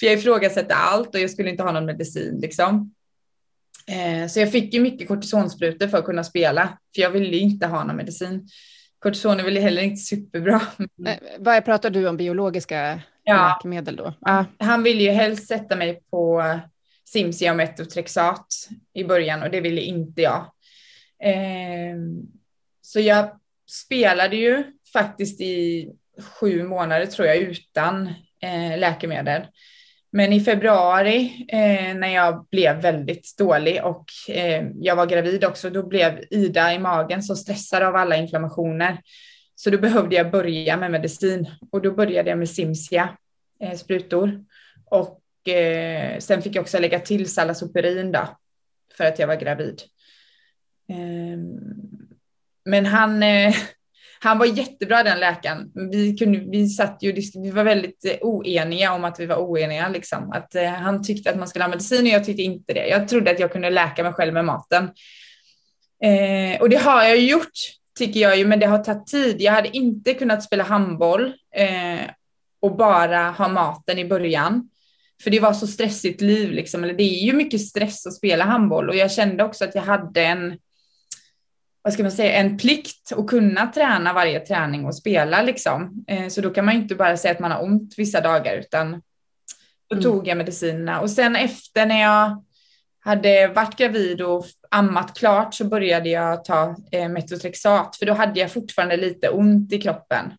[0.00, 2.94] För jag ifrågasätter allt och jag skulle inte ha någon medicin liksom.
[3.86, 7.66] Eh, så jag fick ju mycket kortisonsprutor för att kunna spela, för jag ville inte
[7.66, 8.48] ha någon medicin.
[8.98, 10.60] Kortison är väl heller inte superbra.
[11.06, 13.48] Eh, vad pratar du om biologiska ja.
[13.48, 14.14] läkemedel då?
[14.20, 14.44] Ah.
[14.58, 16.44] Han ville ju helst sätta mig på
[17.04, 18.46] Cimzia och Metotrexat
[18.94, 20.52] i början och det ville inte jag.
[21.22, 21.96] Eh,
[22.82, 23.30] så jag
[23.70, 25.88] spelade ju faktiskt i
[26.22, 28.06] sju månader tror jag utan
[28.42, 29.42] eh, läkemedel.
[30.12, 35.70] Men i februari eh, när jag blev väldigt dålig och eh, jag var gravid också,
[35.70, 39.00] då blev Ida i magen så stressad av alla inflammationer.
[39.60, 43.16] Så då behövde jag börja med medicin och då började jag med Simsia
[43.62, 44.44] eh, sprutor.
[44.84, 48.38] Och eh, sen fick jag också lägga till Salasoperin då,
[48.96, 49.82] för att jag var gravid.
[50.90, 51.38] Eh,
[52.64, 53.54] men han, eh,
[54.20, 55.72] han var jättebra den läkaren.
[55.92, 59.88] Vi, kunde, vi, satt ju, vi var väldigt eh, oeniga om att vi var oeniga.
[59.88, 60.32] Liksom.
[60.32, 62.86] Att, eh, han tyckte att man skulle ha medicin och jag tyckte inte det.
[62.86, 64.84] Jag trodde att jag kunde läka mig själv med maten.
[66.04, 69.40] Eh, och det har jag gjort, tycker jag ju, men det har tagit tid.
[69.40, 72.10] Jag hade inte kunnat spela handboll eh,
[72.60, 74.70] och bara ha maten i början.
[75.22, 76.84] För det var så stressigt liv, liksom.
[76.84, 79.82] eller det är ju mycket stress att spela handboll och jag kände också att jag
[79.82, 80.58] hade en
[81.82, 86.04] vad ska man säga, en plikt att kunna träna varje träning och spela liksom.
[86.08, 89.02] Eh, så då kan man inte bara säga att man har ont vissa dagar utan
[89.88, 90.02] då mm.
[90.02, 92.44] tog jag medicinerna och sen efter när jag
[93.00, 98.40] hade varit gravid och ammat klart så började jag ta eh, metotrexat för då hade
[98.40, 100.32] jag fortfarande lite ont i kroppen.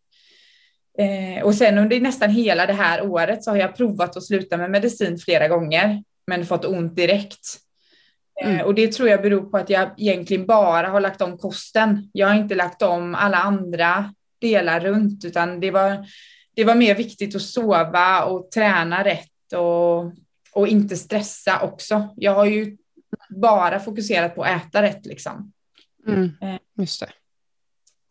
[1.00, 4.58] Eh, och sen under nästan hela det här året så har jag provat att sluta
[4.58, 7.58] med medicin flera gånger men fått ont direkt.
[8.42, 8.66] Eh, mm.
[8.66, 12.10] Och det tror jag beror på att jag egentligen bara har lagt om kosten.
[12.14, 16.06] Jag har inte lagt om alla andra delar runt utan det var,
[16.56, 20.14] det var mer viktigt att sova och träna rätt och
[20.52, 22.10] och inte stressa också.
[22.16, 22.78] Jag har ju
[23.30, 25.52] bara fokuserat på att äta rätt liksom.
[26.08, 26.58] Mm, eh.
[26.78, 27.10] just det.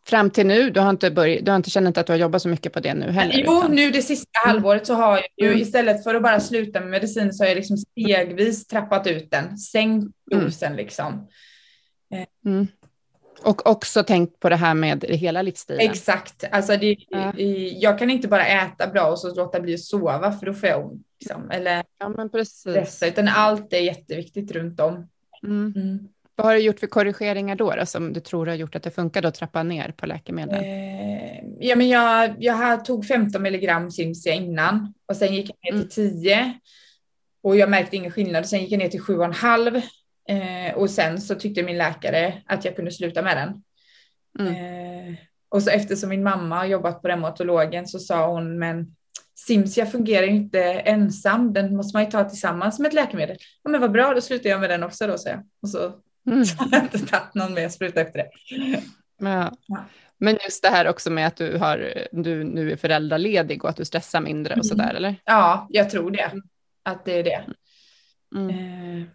[0.05, 2.41] Fram till nu, du har inte, börjat, du har inte känt att du har jobbat
[2.41, 3.43] så mycket på det nu heller?
[3.45, 3.71] Jo, utan...
[3.71, 4.55] nu det sista mm.
[4.55, 5.61] halvåret så har jag ju mm.
[5.61, 9.57] istället för att bara sluta med medicin så har jag liksom stegvis trappat ut den,
[9.57, 10.45] sänkt mm.
[10.45, 10.77] dosen mm.
[10.77, 11.27] liksom.
[12.13, 12.51] Eh.
[12.51, 12.67] Mm.
[13.43, 15.89] Och också tänkt på det här med hela livsstilen.
[15.89, 17.33] Exakt, alltså det, ja.
[17.79, 20.69] jag kan inte bara äta bra och så låta bli att sova för då får
[20.69, 21.05] jag ont.
[21.19, 21.51] Liksom.
[21.51, 22.59] Eller ja, men precis.
[22.59, 25.09] Stressa, utan allt är jätteviktigt runt om.
[25.43, 25.73] Mm.
[25.75, 26.07] Mm.
[26.35, 28.91] Vad har du gjort för korrigeringar då, då som du tror har gjort att det
[28.91, 30.63] funkar att trappa ner på läkemedel?
[30.63, 35.81] Eh, ja, men jag, jag tog 15 milligram Cimzia innan och sen gick jag ner
[35.81, 36.53] till 10 mm.
[37.43, 38.47] och jag märkte ingen skillnad.
[38.47, 39.81] Sen gick jag ner till 7,5
[40.29, 43.63] eh, och sen så tyckte min läkare att jag kunde sluta med den.
[44.39, 44.55] Mm.
[44.55, 45.15] Eh,
[45.49, 48.95] och så eftersom min mamma har jobbat på reumatologen så sa hon, men
[49.45, 53.37] Simsia fungerar inte ensam, den måste man ju ta tillsammans med ett läkemedel.
[53.63, 55.43] Ja men vad bra, då slutar jag med den också då, så jag.
[55.61, 55.93] Och så,
[56.27, 56.45] mm.
[56.45, 58.29] så har jag inte tagit någon mer spruta efter det.
[59.17, 59.51] Ja.
[59.67, 59.85] ja.
[60.17, 63.77] Men just det här också med att du, har, du nu är föräldraledig och att
[63.77, 64.95] du stressar mindre och sådär, mm.
[64.95, 65.15] eller?
[65.25, 66.31] Ja, jag tror det.
[66.83, 67.43] Att det är det.
[68.35, 68.49] Mm.
[68.49, 69.07] Eh,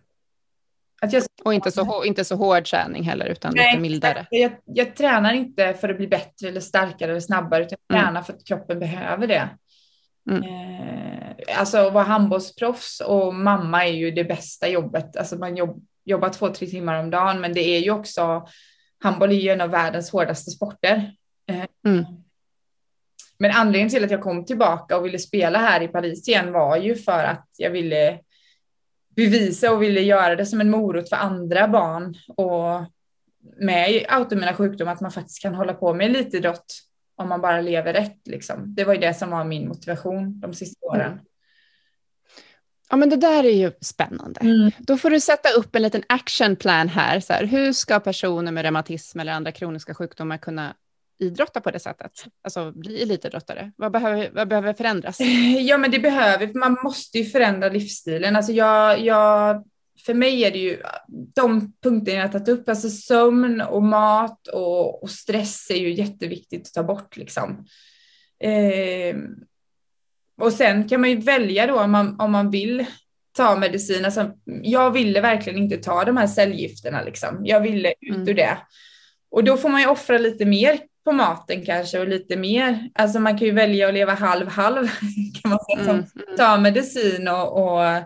[1.02, 1.22] att jag...
[1.44, 4.26] Och inte så, inte så hård träning heller, utan Nej, lite mildare.
[4.30, 8.06] Jag, jag, tränar inte för att bli bättre eller starkare eller snabbare, utan jag mm.
[8.06, 9.48] tränar för att kroppen behöver det.
[10.30, 10.42] Mm.
[10.44, 15.16] Eh, alltså att vara handbollsproffs och mamma är ju det bästa jobbet.
[15.16, 18.48] Alltså man jobb, jobbar två, tre timmar om dagen, men det är ju också,
[19.00, 21.12] handboll är ju en av världens hårdaste sporter.
[21.48, 22.04] Eh, mm.
[23.38, 26.76] Men anledningen till att jag kom tillbaka och ville spela här i Paris igen var
[26.76, 28.20] ju för att jag ville
[29.16, 32.84] bevisa och ville göra det som en morot för andra barn och
[33.60, 36.66] med autoimmuna sjukdomar att man faktiskt kan hålla på med elitidrott
[37.16, 38.26] om man bara lever rätt.
[38.26, 38.74] Liksom.
[38.74, 41.00] Det var ju det som var min motivation de sista mm.
[41.00, 41.12] åren.
[41.12, 41.24] Mm.
[42.90, 44.40] Ja, men det där är ju spännande.
[44.40, 44.70] Mm.
[44.78, 47.20] Då får du sätta upp en liten actionplan här.
[47.20, 50.74] Så här, Hur ska personer med reumatism eller andra kroniska sjukdomar kunna
[51.18, 52.12] idrotta på det sättet?
[52.42, 53.72] Alltså bli elitidrottare?
[53.76, 55.18] Vad behöver, vad behöver förändras?
[55.60, 58.36] Ja, men det behöver, man måste ju förändra livsstilen.
[58.36, 59.64] Alltså jag, jag
[60.00, 60.82] för mig är det ju
[61.34, 66.66] de punkterna jag tagit upp, alltså sömn och mat och, och stress är ju jätteviktigt
[66.66, 67.66] att ta bort liksom.
[68.40, 69.16] Eh,
[70.40, 72.86] och sen kan man ju välja då om man, om man vill
[73.36, 74.04] ta medicin.
[74.04, 74.30] Alltså,
[74.62, 77.40] jag ville verkligen inte ta de här cellgifterna liksom.
[77.44, 78.28] Jag ville ut mm.
[78.28, 78.58] ur det.
[79.30, 82.90] Och då får man ju offra lite mer på maten kanske och lite mer.
[82.94, 84.88] Alltså man kan ju välja att leva halv halv
[85.42, 85.90] kan man säga.
[85.90, 85.96] Mm.
[85.96, 86.36] mm.
[86.36, 88.02] Ta medicin och, och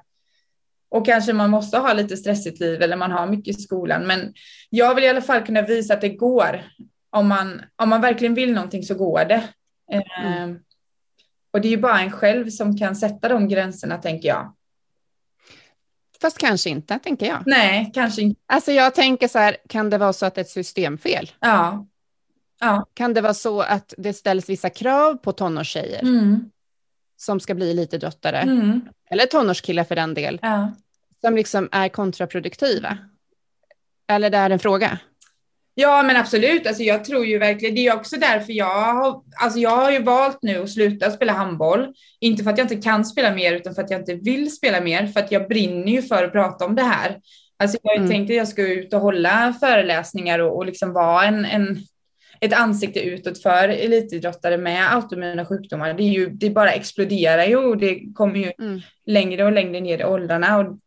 [0.91, 4.07] och kanske man måste ha lite stressigt liv eller man har mycket i skolan.
[4.07, 4.35] Men
[4.71, 6.63] jag vill i alla fall kunna visa att det går.
[7.11, 9.49] Om man, om man verkligen vill någonting så går det.
[9.93, 10.51] Mm.
[10.51, 10.57] Eh,
[11.51, 14.55] och det är ju bara en själv som kan sätta de gränserna tänker jag.
[16.21, 17.43] Fast kanske inte, tänker jag.
[17.47, 18.41] Nej, kanske inte.
[18.47, 21.31] Alltså jag tänker så här, kan det vara så att det är ett systemfel?
[21.41, 21.87] Ja.
[22.61, 22.87] ja.
[22.95, 26.03] Kan det vara så att det ställs vissa krav på tonårstjejer?
[26.03, 26.51] Mm
[27.21, 28.81] som ska bli lite drottare, mm.
[29.11, 30.73] eller tonårskillar för den del, ja.
[31.21, 32.99] som liksom är kontraproduktiva?
[34.09, 34.99] Eller det är en fråga?
[35.81, 36.67] Ja, men absolut.
[36.67, 40.03] Alltså, jag tror ju verkligen, det är också därför jag har, alltså jag har ju
[40.03, 41.95] valt nu att sluta spela handboll.
[42.21, 44.81] Inte för att jag inte kan spela mer, utan för att jag inte vill spela
[44.81, 47.21] mer, för att jag brinner ju för att prata om det här.
[47.59, 48.11] Alltså jag har ju mm.
[48.11, 51.79] tänkt att jag ska ut och hålla föreläsningar och, och liksom vara en, en
[52.41, 55.95] ett ansikte utåt för elitidrottare med autoimmuna sjukdomar.
[55.95, 58.81] Det, är ju, det bara exploderar ju och det kommer ju mm.
[59.07, 60.59] längre och längre ner i åldrarna.
[60.59, 60.79] Och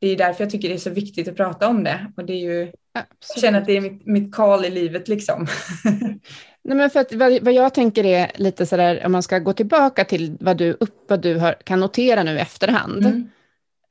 [0.00, 2.12] det är därför jag tycker det är så viktigt att prata om det.
[2.16, 4.34] Och det är ju, jag känner att det är mitt, mitt
[4.66, 5.46] i livet liksom.
[6.62, 9.52] Nej, men för att, vad, vad, jag tänker är lite sådär, om man ska gå
[9.52, 13.06] tillbaka till vad du, upp, vad du har, kan notera nu i efterhand.
[13.06, 13.30] Mm.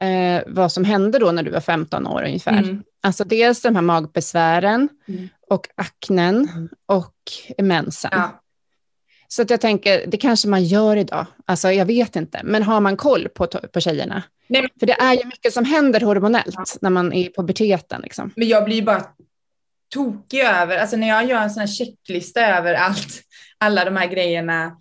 [0.01, 2.57] Eh, vad som hände då när du var 15 år ungefär.
[2.57, 2.83] Mm.
[3.03, 6.69] Alltså dels de här magbesvären, mm och aknen mm.
[6.85, 7.15] och
[7.57, 8.11] mensen.
[8.13, 8.41] Ja.
[9.27, 11.25] Så att jag tänker, det kanske man gör idag.
[11.45, 14.23] Alltså jag vet inte, men har man koll på, på tjejerna?
[14.47, 14.67] Nej.
[14.79, 16.65] För det är ju mycket som händer hormonellt ja.
[16.81, 18.01] när man är på puberteten.
[18.01, 18.33] Liksom.
[18.35, 19.05] Men jag blir bara
[19.93, 23.21] tokig över, alltså när jag gör en sån här checklista över allt,
[23.57, 24.77] alla de här grejerna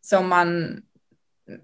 [0.00, 0.76] som man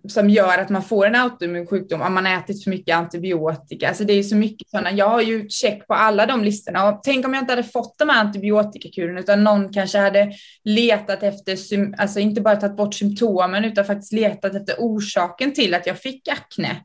[0.08, 3.88] som gör att man får en autoimmun sjukdom om man ätit för mycket antibiotika.
[3.88, 4.92] Alltså det är så mycket sådana.
[4.92, 7.98] Jag har ju check på alla de listorna och tänk om jag inte hade fått
[7.98, 10.32] de här antibiotikakurerna utan någon kanske hade
[10.64, 11.58] letat efter,
[11.98, 16.28] alltså inte bara tagit bort symptomen utan faktiskt letat efter orsaken till att jag fick
[16.28, 16.76] akne.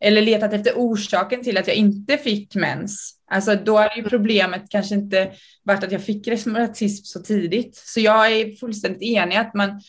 [0.00, 3.12] Eller letat efter orsaken till att jag inte fick mens.
[3.30, 5.32] Alltså då hade ju problemet kanske inte
[5.62, 7.76] varit att jag fick reumatism så tidigt.
[7.76, 9.80] Så jag är fullständigt enig att man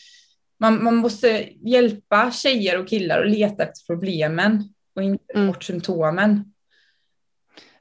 [0.58, 5.46] man, man måste hjälpa tjejer och killar att leta efter problemen och inte mm.
[5.46, 6.52] bort symptomen.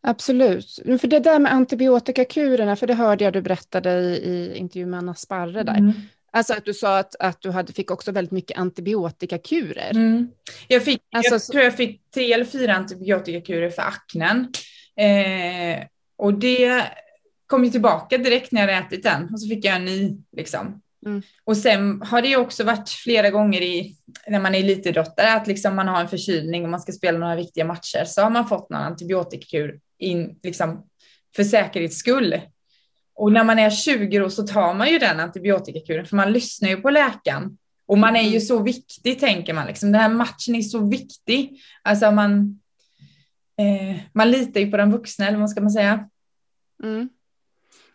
[0.01, 0.79] Absolut.
[1.01, 4.97] För det där med antibiotikakurerna, för det hörde jag du berättade i, i intervjun med
[4.97, 5.77] Anna Sparre där.
[5.77, 5.93] Mm.
[6.31, 9.91] Alltså att du sa att, att du hade, fick också väldigt mycket antibiotikakurer.
[9.91, 10.29] Mm.
[10.67, 14.39] Jag, fick, alltså, jag tror jag fick tre eller fyra antibiotikakurer för aknen.
[14.97, 15.87] Eh,
[16.17, 16.83] och det
[17.47, 20.17] kom ju tillbaka direkt när jag hade ätit den och så fick jag en ny.
[20.37, 20.81] Liksom.
[21.05, 21.21] Mm.
[21.43, 23.95] Och sen har det ju också varit flera gånger i,
[24.27, 27.36] när man är elitidrottare att liksom man har en förkylning och man ska spela några
[27.36, 30.88] viktiga matcher så har man fått någon antibiotikakur in, liksom,
[31.36, 32.41] för säkerhets skull.
[33.15, 36.69] Och när man är 20 år så tar man ju den antibiotikakuren för man lyssnar
[36.69, 37.57] ju på läkaren.
[37.86, 38.41] Och man är ju mm.
[38.41, 39.91] så viktig tänker man, liksom.
[39.91, 41.62] den här matchen är så viktig.
[41.81, 42.60] Alltså man,
[43.60, 46.10] eh, man litar ju på den vuxna eller vad ska man säga.
[46.83, 47.10] Mm.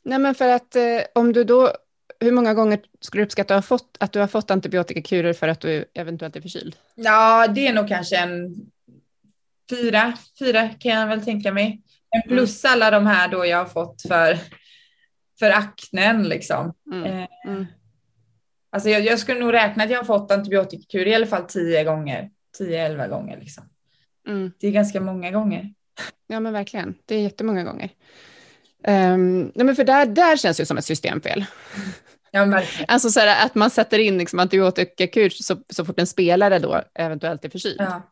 [0.02, 1.72] Nej men för att eh, om du då
[2.22, 5.60] hur många gånger skulle du uppskatta att, fått, att du har fått antibiotikakurer för att
[5.60, 6.76] du eventuellt är förkyld?
[6.94, 8.54] Ja, det är nog kanske en
[9.70, 11.82] fyra, fyra kan jag väl tänka mig.
[12.12, 12.36] Men mm.
[12.36, 14.38] plus alla de här då jag har fått för,
[15.38, 16.74] för aknen liksom.
[16.92, 17.04] Mm.
[17.04, 17.66] Eh, mm.
[18.70, 21.84] Alltså jag, jag, skulle nog räkna att jag har fått antibiotikakur i alla fall tio
[21.84, 23.64] gånger, tio, elva gånger liksom.
[24.28, 24.52] Mm.
[24.60, 25.74] Det är ganska många gånger.
[26.26, 27.90] Ja men verkligen, det är jättemånga gånger.
[28.86, 31.44] Um, nej men för där, där känns det som ett systemfel.
[32.34, 36.58] Ja, alltså så här, att man sätter in liksom antibiotikakur så, så fort en spelare
[36.58, 37.80] då eventuellt är förkyld.
[37.80, 38.02] Ja.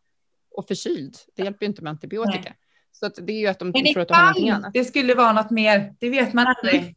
[0.50, 2.40] Och förkyld, det hjälper ju inte med antibiotika.
[2.44, 2.56] Nej.
[2.92, 4.72] Så det är ju att de Men tror att de har någonting annat.
[4.72, 6.96] Det skulle vara något mer, det vet man aldrig.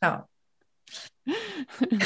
[0.00, 0.28] Ja.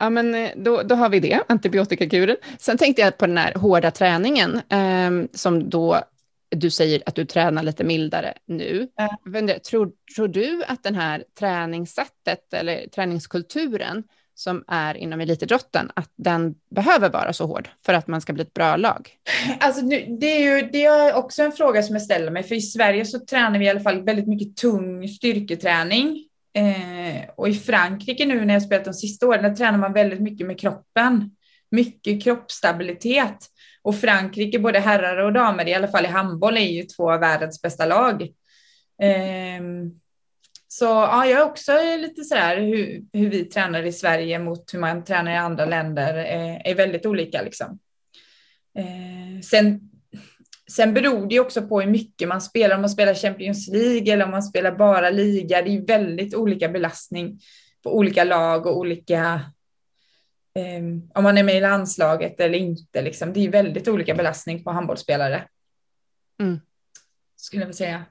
[0.00, 2.36] Ja, men eh, då, då har vi det, antibiotikakuren.
[2.58, 6.02] Sen tänkte jag på den här hårda träningen eh, som då
[6.50, 8.88] du säger att du tränar lite mildare nu.
[9.00, 9.58] Äh.
[9.58, 14.02] Tror, tror du att den här träningssättet eller träningskulturen
[14.34, 18.42] som är inom elitidrotten, att den behöver vara så hård för att man ska bli
[18.42, 19.10] ett bra lag?
[19.60, 19.82] Alltså,
[20.20, 23.04] det är ju det är också en fråga som jag ställer mig, för i Sverige
[23.04, 26.26] så tränar vi i alla fall väldigt mycket tung styrketräning.
[26.54, 30.20] Eh, och i Frankrike nu när jag spelat de sista åren, där tränar man väldigt
[30.20, 31.30] mycket med kroppen.
[31.70, 33.46] Mycket kroppsstabilitet.
[33.82, 37.20] Och Frankrike, både herrar och damer, i alla fall i handboll, är ju två av
[37.20, 38.22] världens bästa lag.
[39.60, 40.00] Um,
[40.68, 44.78] så ja, jag är också lite sådär hur, hur vi tränar i Sverige mot hur
[44.78, 47.78] man tränar i andra länder är, är väldigt olika liksom.
[48.78, 49.80] Eh, sen,
[50.70, 54.24] sen beror det också på hur mycket man spelar, om man spelar Champions League eller
[54.24, 55.62] om man spelar bara liga.
[55.62, 57.40] Det är väldigt olika belastning
[57.82, 59.40] på olika lag och olika
[60.54, 60.82] eh,
[61.14, 63.02] om man är med i landslaget eller inte.
[63.02, 63.32] Liksom.
[63.32, 65.48] Det är väldigt olika belastning på handbollsspelare.
[66.40, 66.60] Mm.
[67.36, 68.04] Skulle jag vilja säga.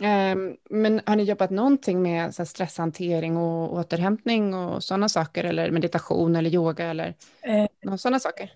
[0.00, 0.56] Mm.
[0.70, 6.36] men har ni jobbat någonting med så stresshantering och återhämtning och sådana saker eller meditation
[6.36, 8.50] eller yoga eller eh, sådana saker?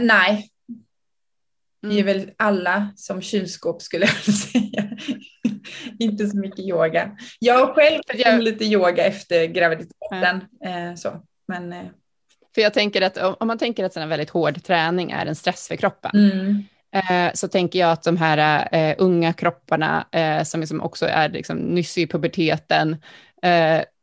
[0.00, 0.50] Nej,
[1.82, 1.94] Mm.
[1.94, 4.88] Vi är väl alla som kylskåp skulle jag säga.
[5.98, 7.16] inte så mycket yoga.
[7.38, 10.44] Jag själv gjort lite yoga efter graviditeten.
[10.64, 10.96] Mm.
[10.96, 11.22] så.
[11.48, 11.86] Men, eh.
[12.54, 15.68] För jag tänker att om man tänker att en väldigt hård träning är en stress
[15.68, 16.64] för kroppen, mm.
[16.92, 20.06] Eh, så tänker jag att de här unga kropparna
[20.44, 22.96] som liksom också är liksom nyss i puberteten,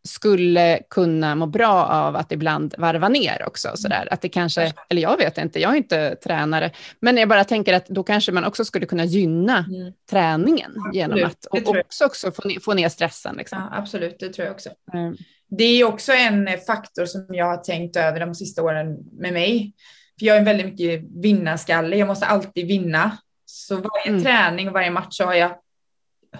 [0.05, 3.67] skulle kunna må bra av att ibland varva ner också.
[3.67, 3.77] Mm.
[3.77, 4.07] Sådär.
[4.11, 7.73] Att det kanske, eller jag vet inte, jag är inte tränare, men jag bara tänker
[7.73, 9.93] att då kanske man också skulle kunna gynna mm.
[10.09, 13.35] träningen genom att och också, också få, ner, få ner stressen.
[13.35, 13.57] Liksom.
[13.71, 14.69] Ja, absolut, det tror jag också.
[14.93, 15.15] Mm.
[15.49, 19.73] Det är också en faktor som jag har tänkt över de sista åren med mig.
[20.19, 23.17] För jag är väldigt mycket vinnarskalle, jag måste alltid vinna.
[23.45, 24.23] Så varje mm.
[24.23, 25.51] träning och varje match så har jag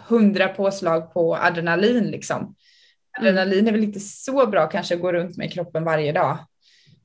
[0.08, 2.56] hundra påslag på adrenalin liksom.
[3.20, 6.38] Adrenalin är väl inte så bra kanske att gå runt med i kroppen varje dag.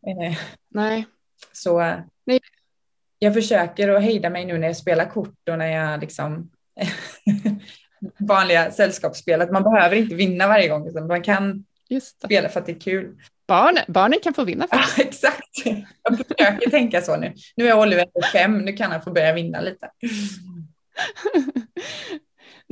[0.06, 0.38] Eh,
[0.68, 1.06] Nej.
[1.52, 1.78] Så
[2.26, 2.40] Nej.
[3.18, 6.50] jag försöker att hejda mig nu när jag spelar kort och när jag liksom
[8.18, 9.52] vanliga sällskapsspel.
[9.52, 11.64] Man behöver inte vinna varje gång, utan man kan
[12.02, 13.16] spela för att det är kul.
[13.46, 14.66] Barn, barnen kan få vinna.
[14.70, 15.66] Ja, exakt.
[16.02, 17.34] Jag försöker tänka så nu.
[17.56, 19.90] Nu är Oliver fem, nu kan han få börja vinna lite.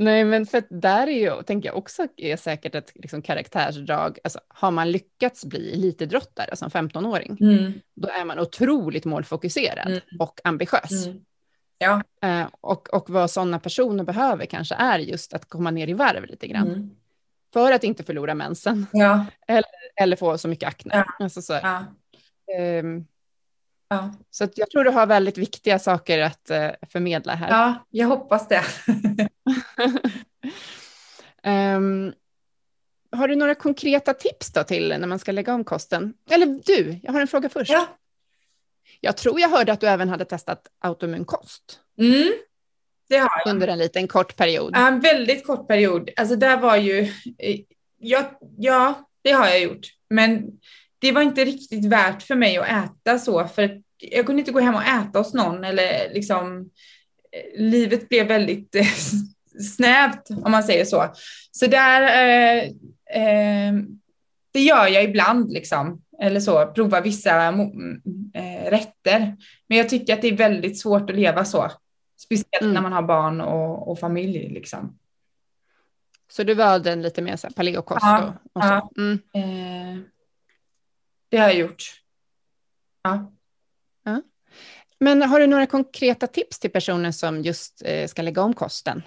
[0.01, 4.19] Nej, men för där är ju, tänker jag också, är säkert ett liksom, karaktärsdrag.
[4.23, 7.73] Alltså, har man lyckats bli elitidrottare som 15-åring, mm.
[7.95, 10.01] då är man otroligt målfokuserad mm.
[10.19, 11.05] och ambitiös.
[11.05, 11.19] Mm.
[11.77, 12.03] Ja.
[12.21, 16.25] Eh, och, och vad sådana personer behöver kanske är just att komma ner i varv
[16.25, 16.67] lite grann.
[16.67, 16.89] Mm.
[17.53, 18.85] För att inte förlora mensen.
[18.93, 19.25] Ja.
[19.47, 20.91] Eller, eller få så mycket akne.
[20.95, 21.23] Ja.
[21.23, 21.85] Alltså så, ja.
[22.59, 23.07] Um,
[23.89, 24.13] ja.
[24.29, 27.49] så jag tror du har väldigt viktiga saker att uh, förmedla här.
[27.49, 28.63] Ja, jag hoppas det.
[31.43, 32.13] um,
[33.11, 36.13] har du några konkreta tips då till när man ska lägga om kosten?
[36.29, 37.71] Eller du, jag har en fråga först.
[37.71, 37.87] Ja.
[39.01, 41.79] Jag tror jag hörde att du även hade testat autoimmun kost.
[41.99, 42.33] Mm,
[43.09, 43.51] det har jag.
[43.51, 44.75] Under en liten kort period.
[44.75, 46.09] En väldigt kort period.
[46.15, 46.99] Alltså där var ju,
[47.37, 47.59] eh,
[47.99, 49.87] ja, ja, det har jag gjort.
[50.09, 50.51] Men
[50.99, 54.59] det var inte riktigt värt för mig att äta så, för jag kunde inte gå
[54.59, 56.69] hem och äta hos någon eller liksom,
[57.31, 58.85] eh, livet blev väldigt eh,
[59.61, 61.13] snävt om man säger så.
[61.51, 62.63] Så där, eh,
[63.23, 63.73] eh,
[64.53, 67.47] det gör jag ibland liksom eller så, prova vissa
[68.33, 69.37] äh, rätter.
[69.67, 71.71] Men jag tycker att det är väldigt svårt att leva så.
[72.17, 72.73] Speciellt mm.
[72.73, 74.49] när man har barn och, och, familj.
[74.49, 74.97] Liksom.
[76.31, 77.99] Så du valde en lite mer så här paleokost?
[78.01, 78.91] Ja, och, och ja.
[78.97, 79.19] Mm.
[79.33, 80.03] Eh,
[81.29, 81.83] det har jag gjort.
[83.01, 83.31] Ja.
[84.03, 84.21] ja.
[84.99, 89.03] Men har du några konkreta tips till personer som just eh, ska lägga om kosten?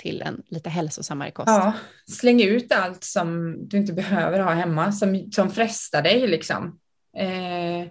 [0.00, 1.48] Till en lite hälsosammare kost.
[1.48, 1.72] Ja,
[2.10, 6.78] släng ut allt som du inte behöver ha hemma, som, som frestar dig liksom.
[7.18, 7.88] Eh,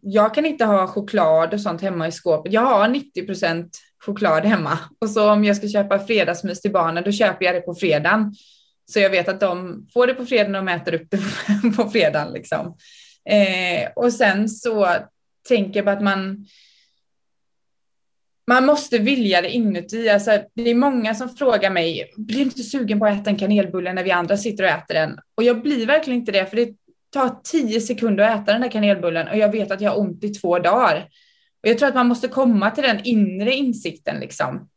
[0.00, 2.52] jag kan inte ha choklad och sånt hemma i skåpet.
[2.52, 7.04] Jag har 90 procent choklad hemma och så om jag ska köpa fredagsmys till barnen,
[7.04, 8.34] då köper jag det på fredagen.
[8.92, 11.20] Så jag vet att de får det på fredagen och mäter upp det
[11.76, 12.76] på fredagen liksom.
[13.30, 14.88] Eh, och sen så
[15.48, 16.46] tänker jag på att man
[18.50, 20.08] man måste vilja det inuti.
[20.08, 23.36] Alltså, det är många som frågar mig, blir du inte sugen på att äta en
[23.36, 25.18] kanelbulle när vi andra sitter och äter den?
[25.34, 26.74] Och jag blir verkligen inte det, för det
[27.12, 30.24] tar tio sekunder att äta den där kanelbullen och jag vet att jag har ont
[30.24, 31.08] i två dagar.
[31.62, 34.68] Och jag tror att man måste komma till den inre insikten liksom.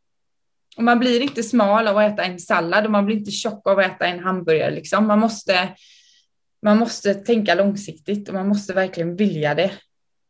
[0.77, 3.67] Och man blir inte smal av att äta en sallad och man blir inte tjock
[3.67, 5.07] av att äta en hamburgare liksom.
[5.07, 5.69] Man måste,
[6.61, 9.71] man måste tänka långsiktigt och man måste verkligen vilja det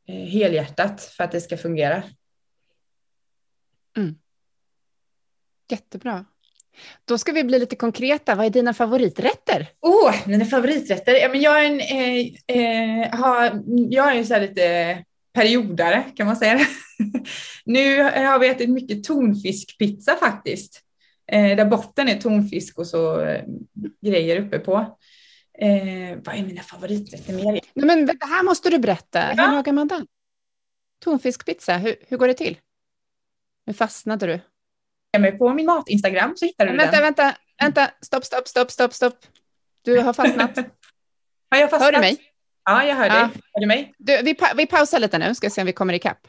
[0.08, 2.04] eh, helhjärtat för att det ska fungera.
[3.98, 4.16] Mm.
[5.70, 6.26] Jättebra.
[7.06, 8.36] Då ska vi bli lite konkreta.
[8.36, 9.68] Vad är dina favoriträtter?
[9.82, 11.14] Oh, mina favoriträtter?
[11.14, 16.36] Ja, men jag är en, eh, eh, har, jag är så lite periodare kan man
[16.36, 16.60] säga.
[17.66, 20.82] nu har vi ätit mycket tonfiskpizza faktiskt.
[21.32, 23.44] Eh, där botten är tonfisk och så eh,
[24.02, 24.98] grejer uppe på.
[25.60, 27.52] Eh, vad är mina favoriträtter mer?
[27.52, 29.20] Nej, men det här måste du berätta.
[29.20, 29.46] Ja.
[29.46, 30.08] Hur lagar man den?
[31.04, 32.58] Tonfiskpizza, hur, hur går det till?
[33.66, 34.40] Nu fastnade du.
[35.20, 37.04] Mig på min mat-Instagram så hittar du vänta, den.
[37.04, 39.18] Vänta, vänta, stopp, stopp, stopp, stopp, stopp.
[39.82, 40.58] Du har fastnat.
[41.52, 41.82] har jag fastnat?
[41.82, 42.18] Hör du mig?
[42.66, 43.20] Ja, jag hör dig.
[43.54, 43.94] Hör du mig?
[43.98, 46.28] Du, vi, pa vi pausar lite nu, ska se om vi kommer ikapp.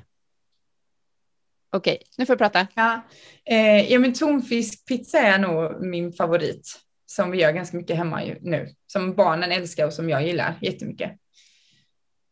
[1.72, 2.66] Okej, nu får du prata.
[2.74, 3.00] Ja,
[3.44, 8.68] eh, ja men tonfiskpizza är nog min favorit som vi gör ganska mycket hemma nu.
[8.86, 11.12] Som barnen älskar och som jag gillar jättemycket.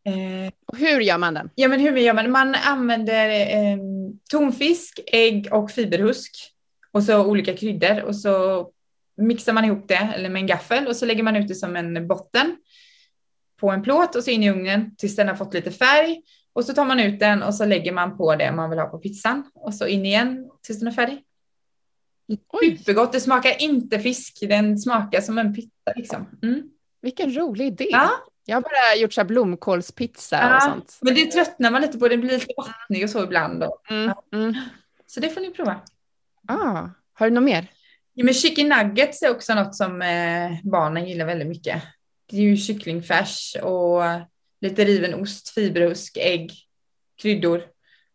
[0.04, 1.50] Eh, och hur gör man den?
[1.54, 2.30] Ja, men hur gör man?
[2.30, 3.78] Man använder eh,
[4.30, 6.52] tonfisk, ägg och fiberhusk
[6.92, 8.68] och så olika kryddor och så
[9.16, 11.76] mixar man ihop det eller med en gaffel och så lägger man ut det som
[11.76, 12.56] en botten
[13.60, 16.22] på en plåt och så in i ugnen tills den har fått lite färg
[16.52, 18.86] och så tar man ut den och så lägger man på det man vill ha
[18.86, 21.24] på pizzan och så in igen tills den är färdig.
[22.62, 23.12] Supergott.
[23.12, 24.38] Det smakar inte fisk.
[24.40, 26.26] Den smakar som en pizza liksom.
[26.42, 26.62] Mm.
[27.02, 27.88] Vilken rolig idé.
[27.90, 28.10] Ja,
[28.44, 30.98] jag har bara gjort så blomkålspizza ja, och sånt.
[31.00, 33.64] Men det tröttnar man lite på, det blir lite vattnig och så ibland.
[33.90, 34.54] Mm, mm.
[35.06, 35.80] Så det får ni prova.
[36.48, 37.66] Ah, har du något mer?
[38.14, 41.82] Ja, men chicken nuggets är också något som eh, barnen gillar väldigt mycket.
[42.26, 44.02] Det är ju kycklingfärs och
[44.60, 46.52] lite riven ost, fiberhusk, ägg,
[47.22, 47.62] kryddor.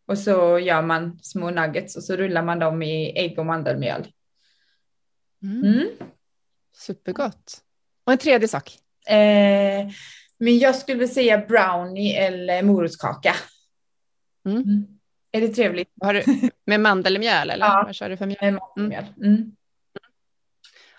[0.06, 4.06] Och så gör man små nuggets och så rullar man dem i ägg och mandelmjöl.
[5.42, 5.64] Mm.
[5.64, 5.88] Mm.
[6.76, 7.60] Supergott.
[8.04, 8.78] Och en tredje sak?
[9.08, 9.88] Eh,
[10.38, 13.34] men jag skulle vilja säga brownie eller morotskaka.
[14.46, 14.62] Mm.
[14.62, 14.86] Mm.
[15.32, 15.88] Är det trevligt?
[16.00, 16.24] Har du,
[16.66, 17.66] med mandelmjöl eller?
[17.66, 18.38] Ja, vad kör du för mjöl?
[18.40, 19.04] med mandelmjöl.
[19.16, 19.34] Mm.
[19.34, 19.52] mm.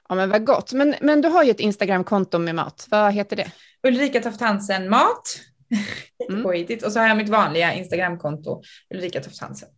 [0.10, 0.74] Ja men vad gott.
[0.74, 2.88] Men, men du har ju ett Instagramkonto med mat.
[2.90, 3.52] Vad heter det?
[3.88, 5.40] Ulrika Toft Hansen Mat.
[6.30, 6.46] Mm.
[6.86, 8.62] Och så har jag mitt vanliga Instagramkonto
[8.94, 9.70] Ulrika Toft Hansen.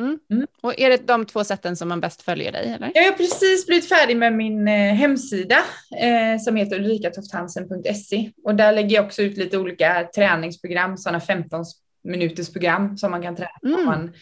[0.00, 0.18] Mm.
[0.30, 0.46] Mm.
[0.60, 2.72] Och är det de två sätten som man bäst följer dig?
[2.72, 2.92] Eller?
[2.94, 5.58] Jag har precis blivit färdig med min eh, hemsida
[5.96, 11.64] eh, som heter ulrikatofthansen.se och där lägger jag också ut lite olika träningsprogram, sådana 15
[12.04, 13.86] minuters program som man kan träna mm.
[13.86, 14.12] man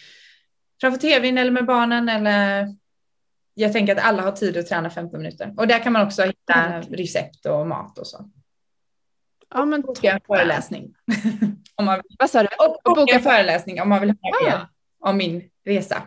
[0.80, 2.66] framför tvn eller med barnen eller
[3.54, 5.54] jag tänker att alla har tid att träna 15 minuter.
[5.56, 8.30] Och där kan man också hitta recept och mat och så.
[9.54, 10.94] Ja, men boka en föreläsning.
[11.74, 12.16] om man vill.
[12.18, 12.48] Vad sa du?
[12.84, 14.66] Och, boka en föreläsning om man vill höra mer
[15.00, 16.02] om min resa.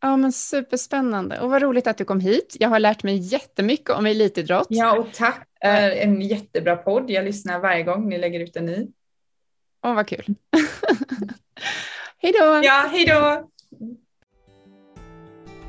[0.00, 1.40] Ja, men superspännande.
[1.40, 2.56] Och vad roligt att du kom hit.
[2.60, 4.66] Jag har lärt mig jättemycket om elitidrott.
[4.70, 7.10] Ja, och tack för en jättebra podd.
[7.10, 8.86] Jag lyssnar varje gång ni lägger ut en ny.
[9.86, 10.24] Åh, vad kul.
[12.18, 12.60] hej då!
[12.64, 13.50] Ja, hej då!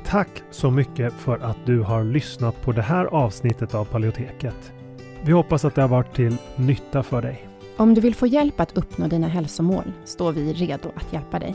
[0.04, 4.72] Tack så mycket för att du har lyssnat på det här avsnittet av Paleoteket.
[5.24, 7.48] Vi hoppas att det har varit till nytta för dig.
[7.76, 11.54] Om du vill få hjälp att uppnå dina hälsomål står vi redo att hjälpa dig.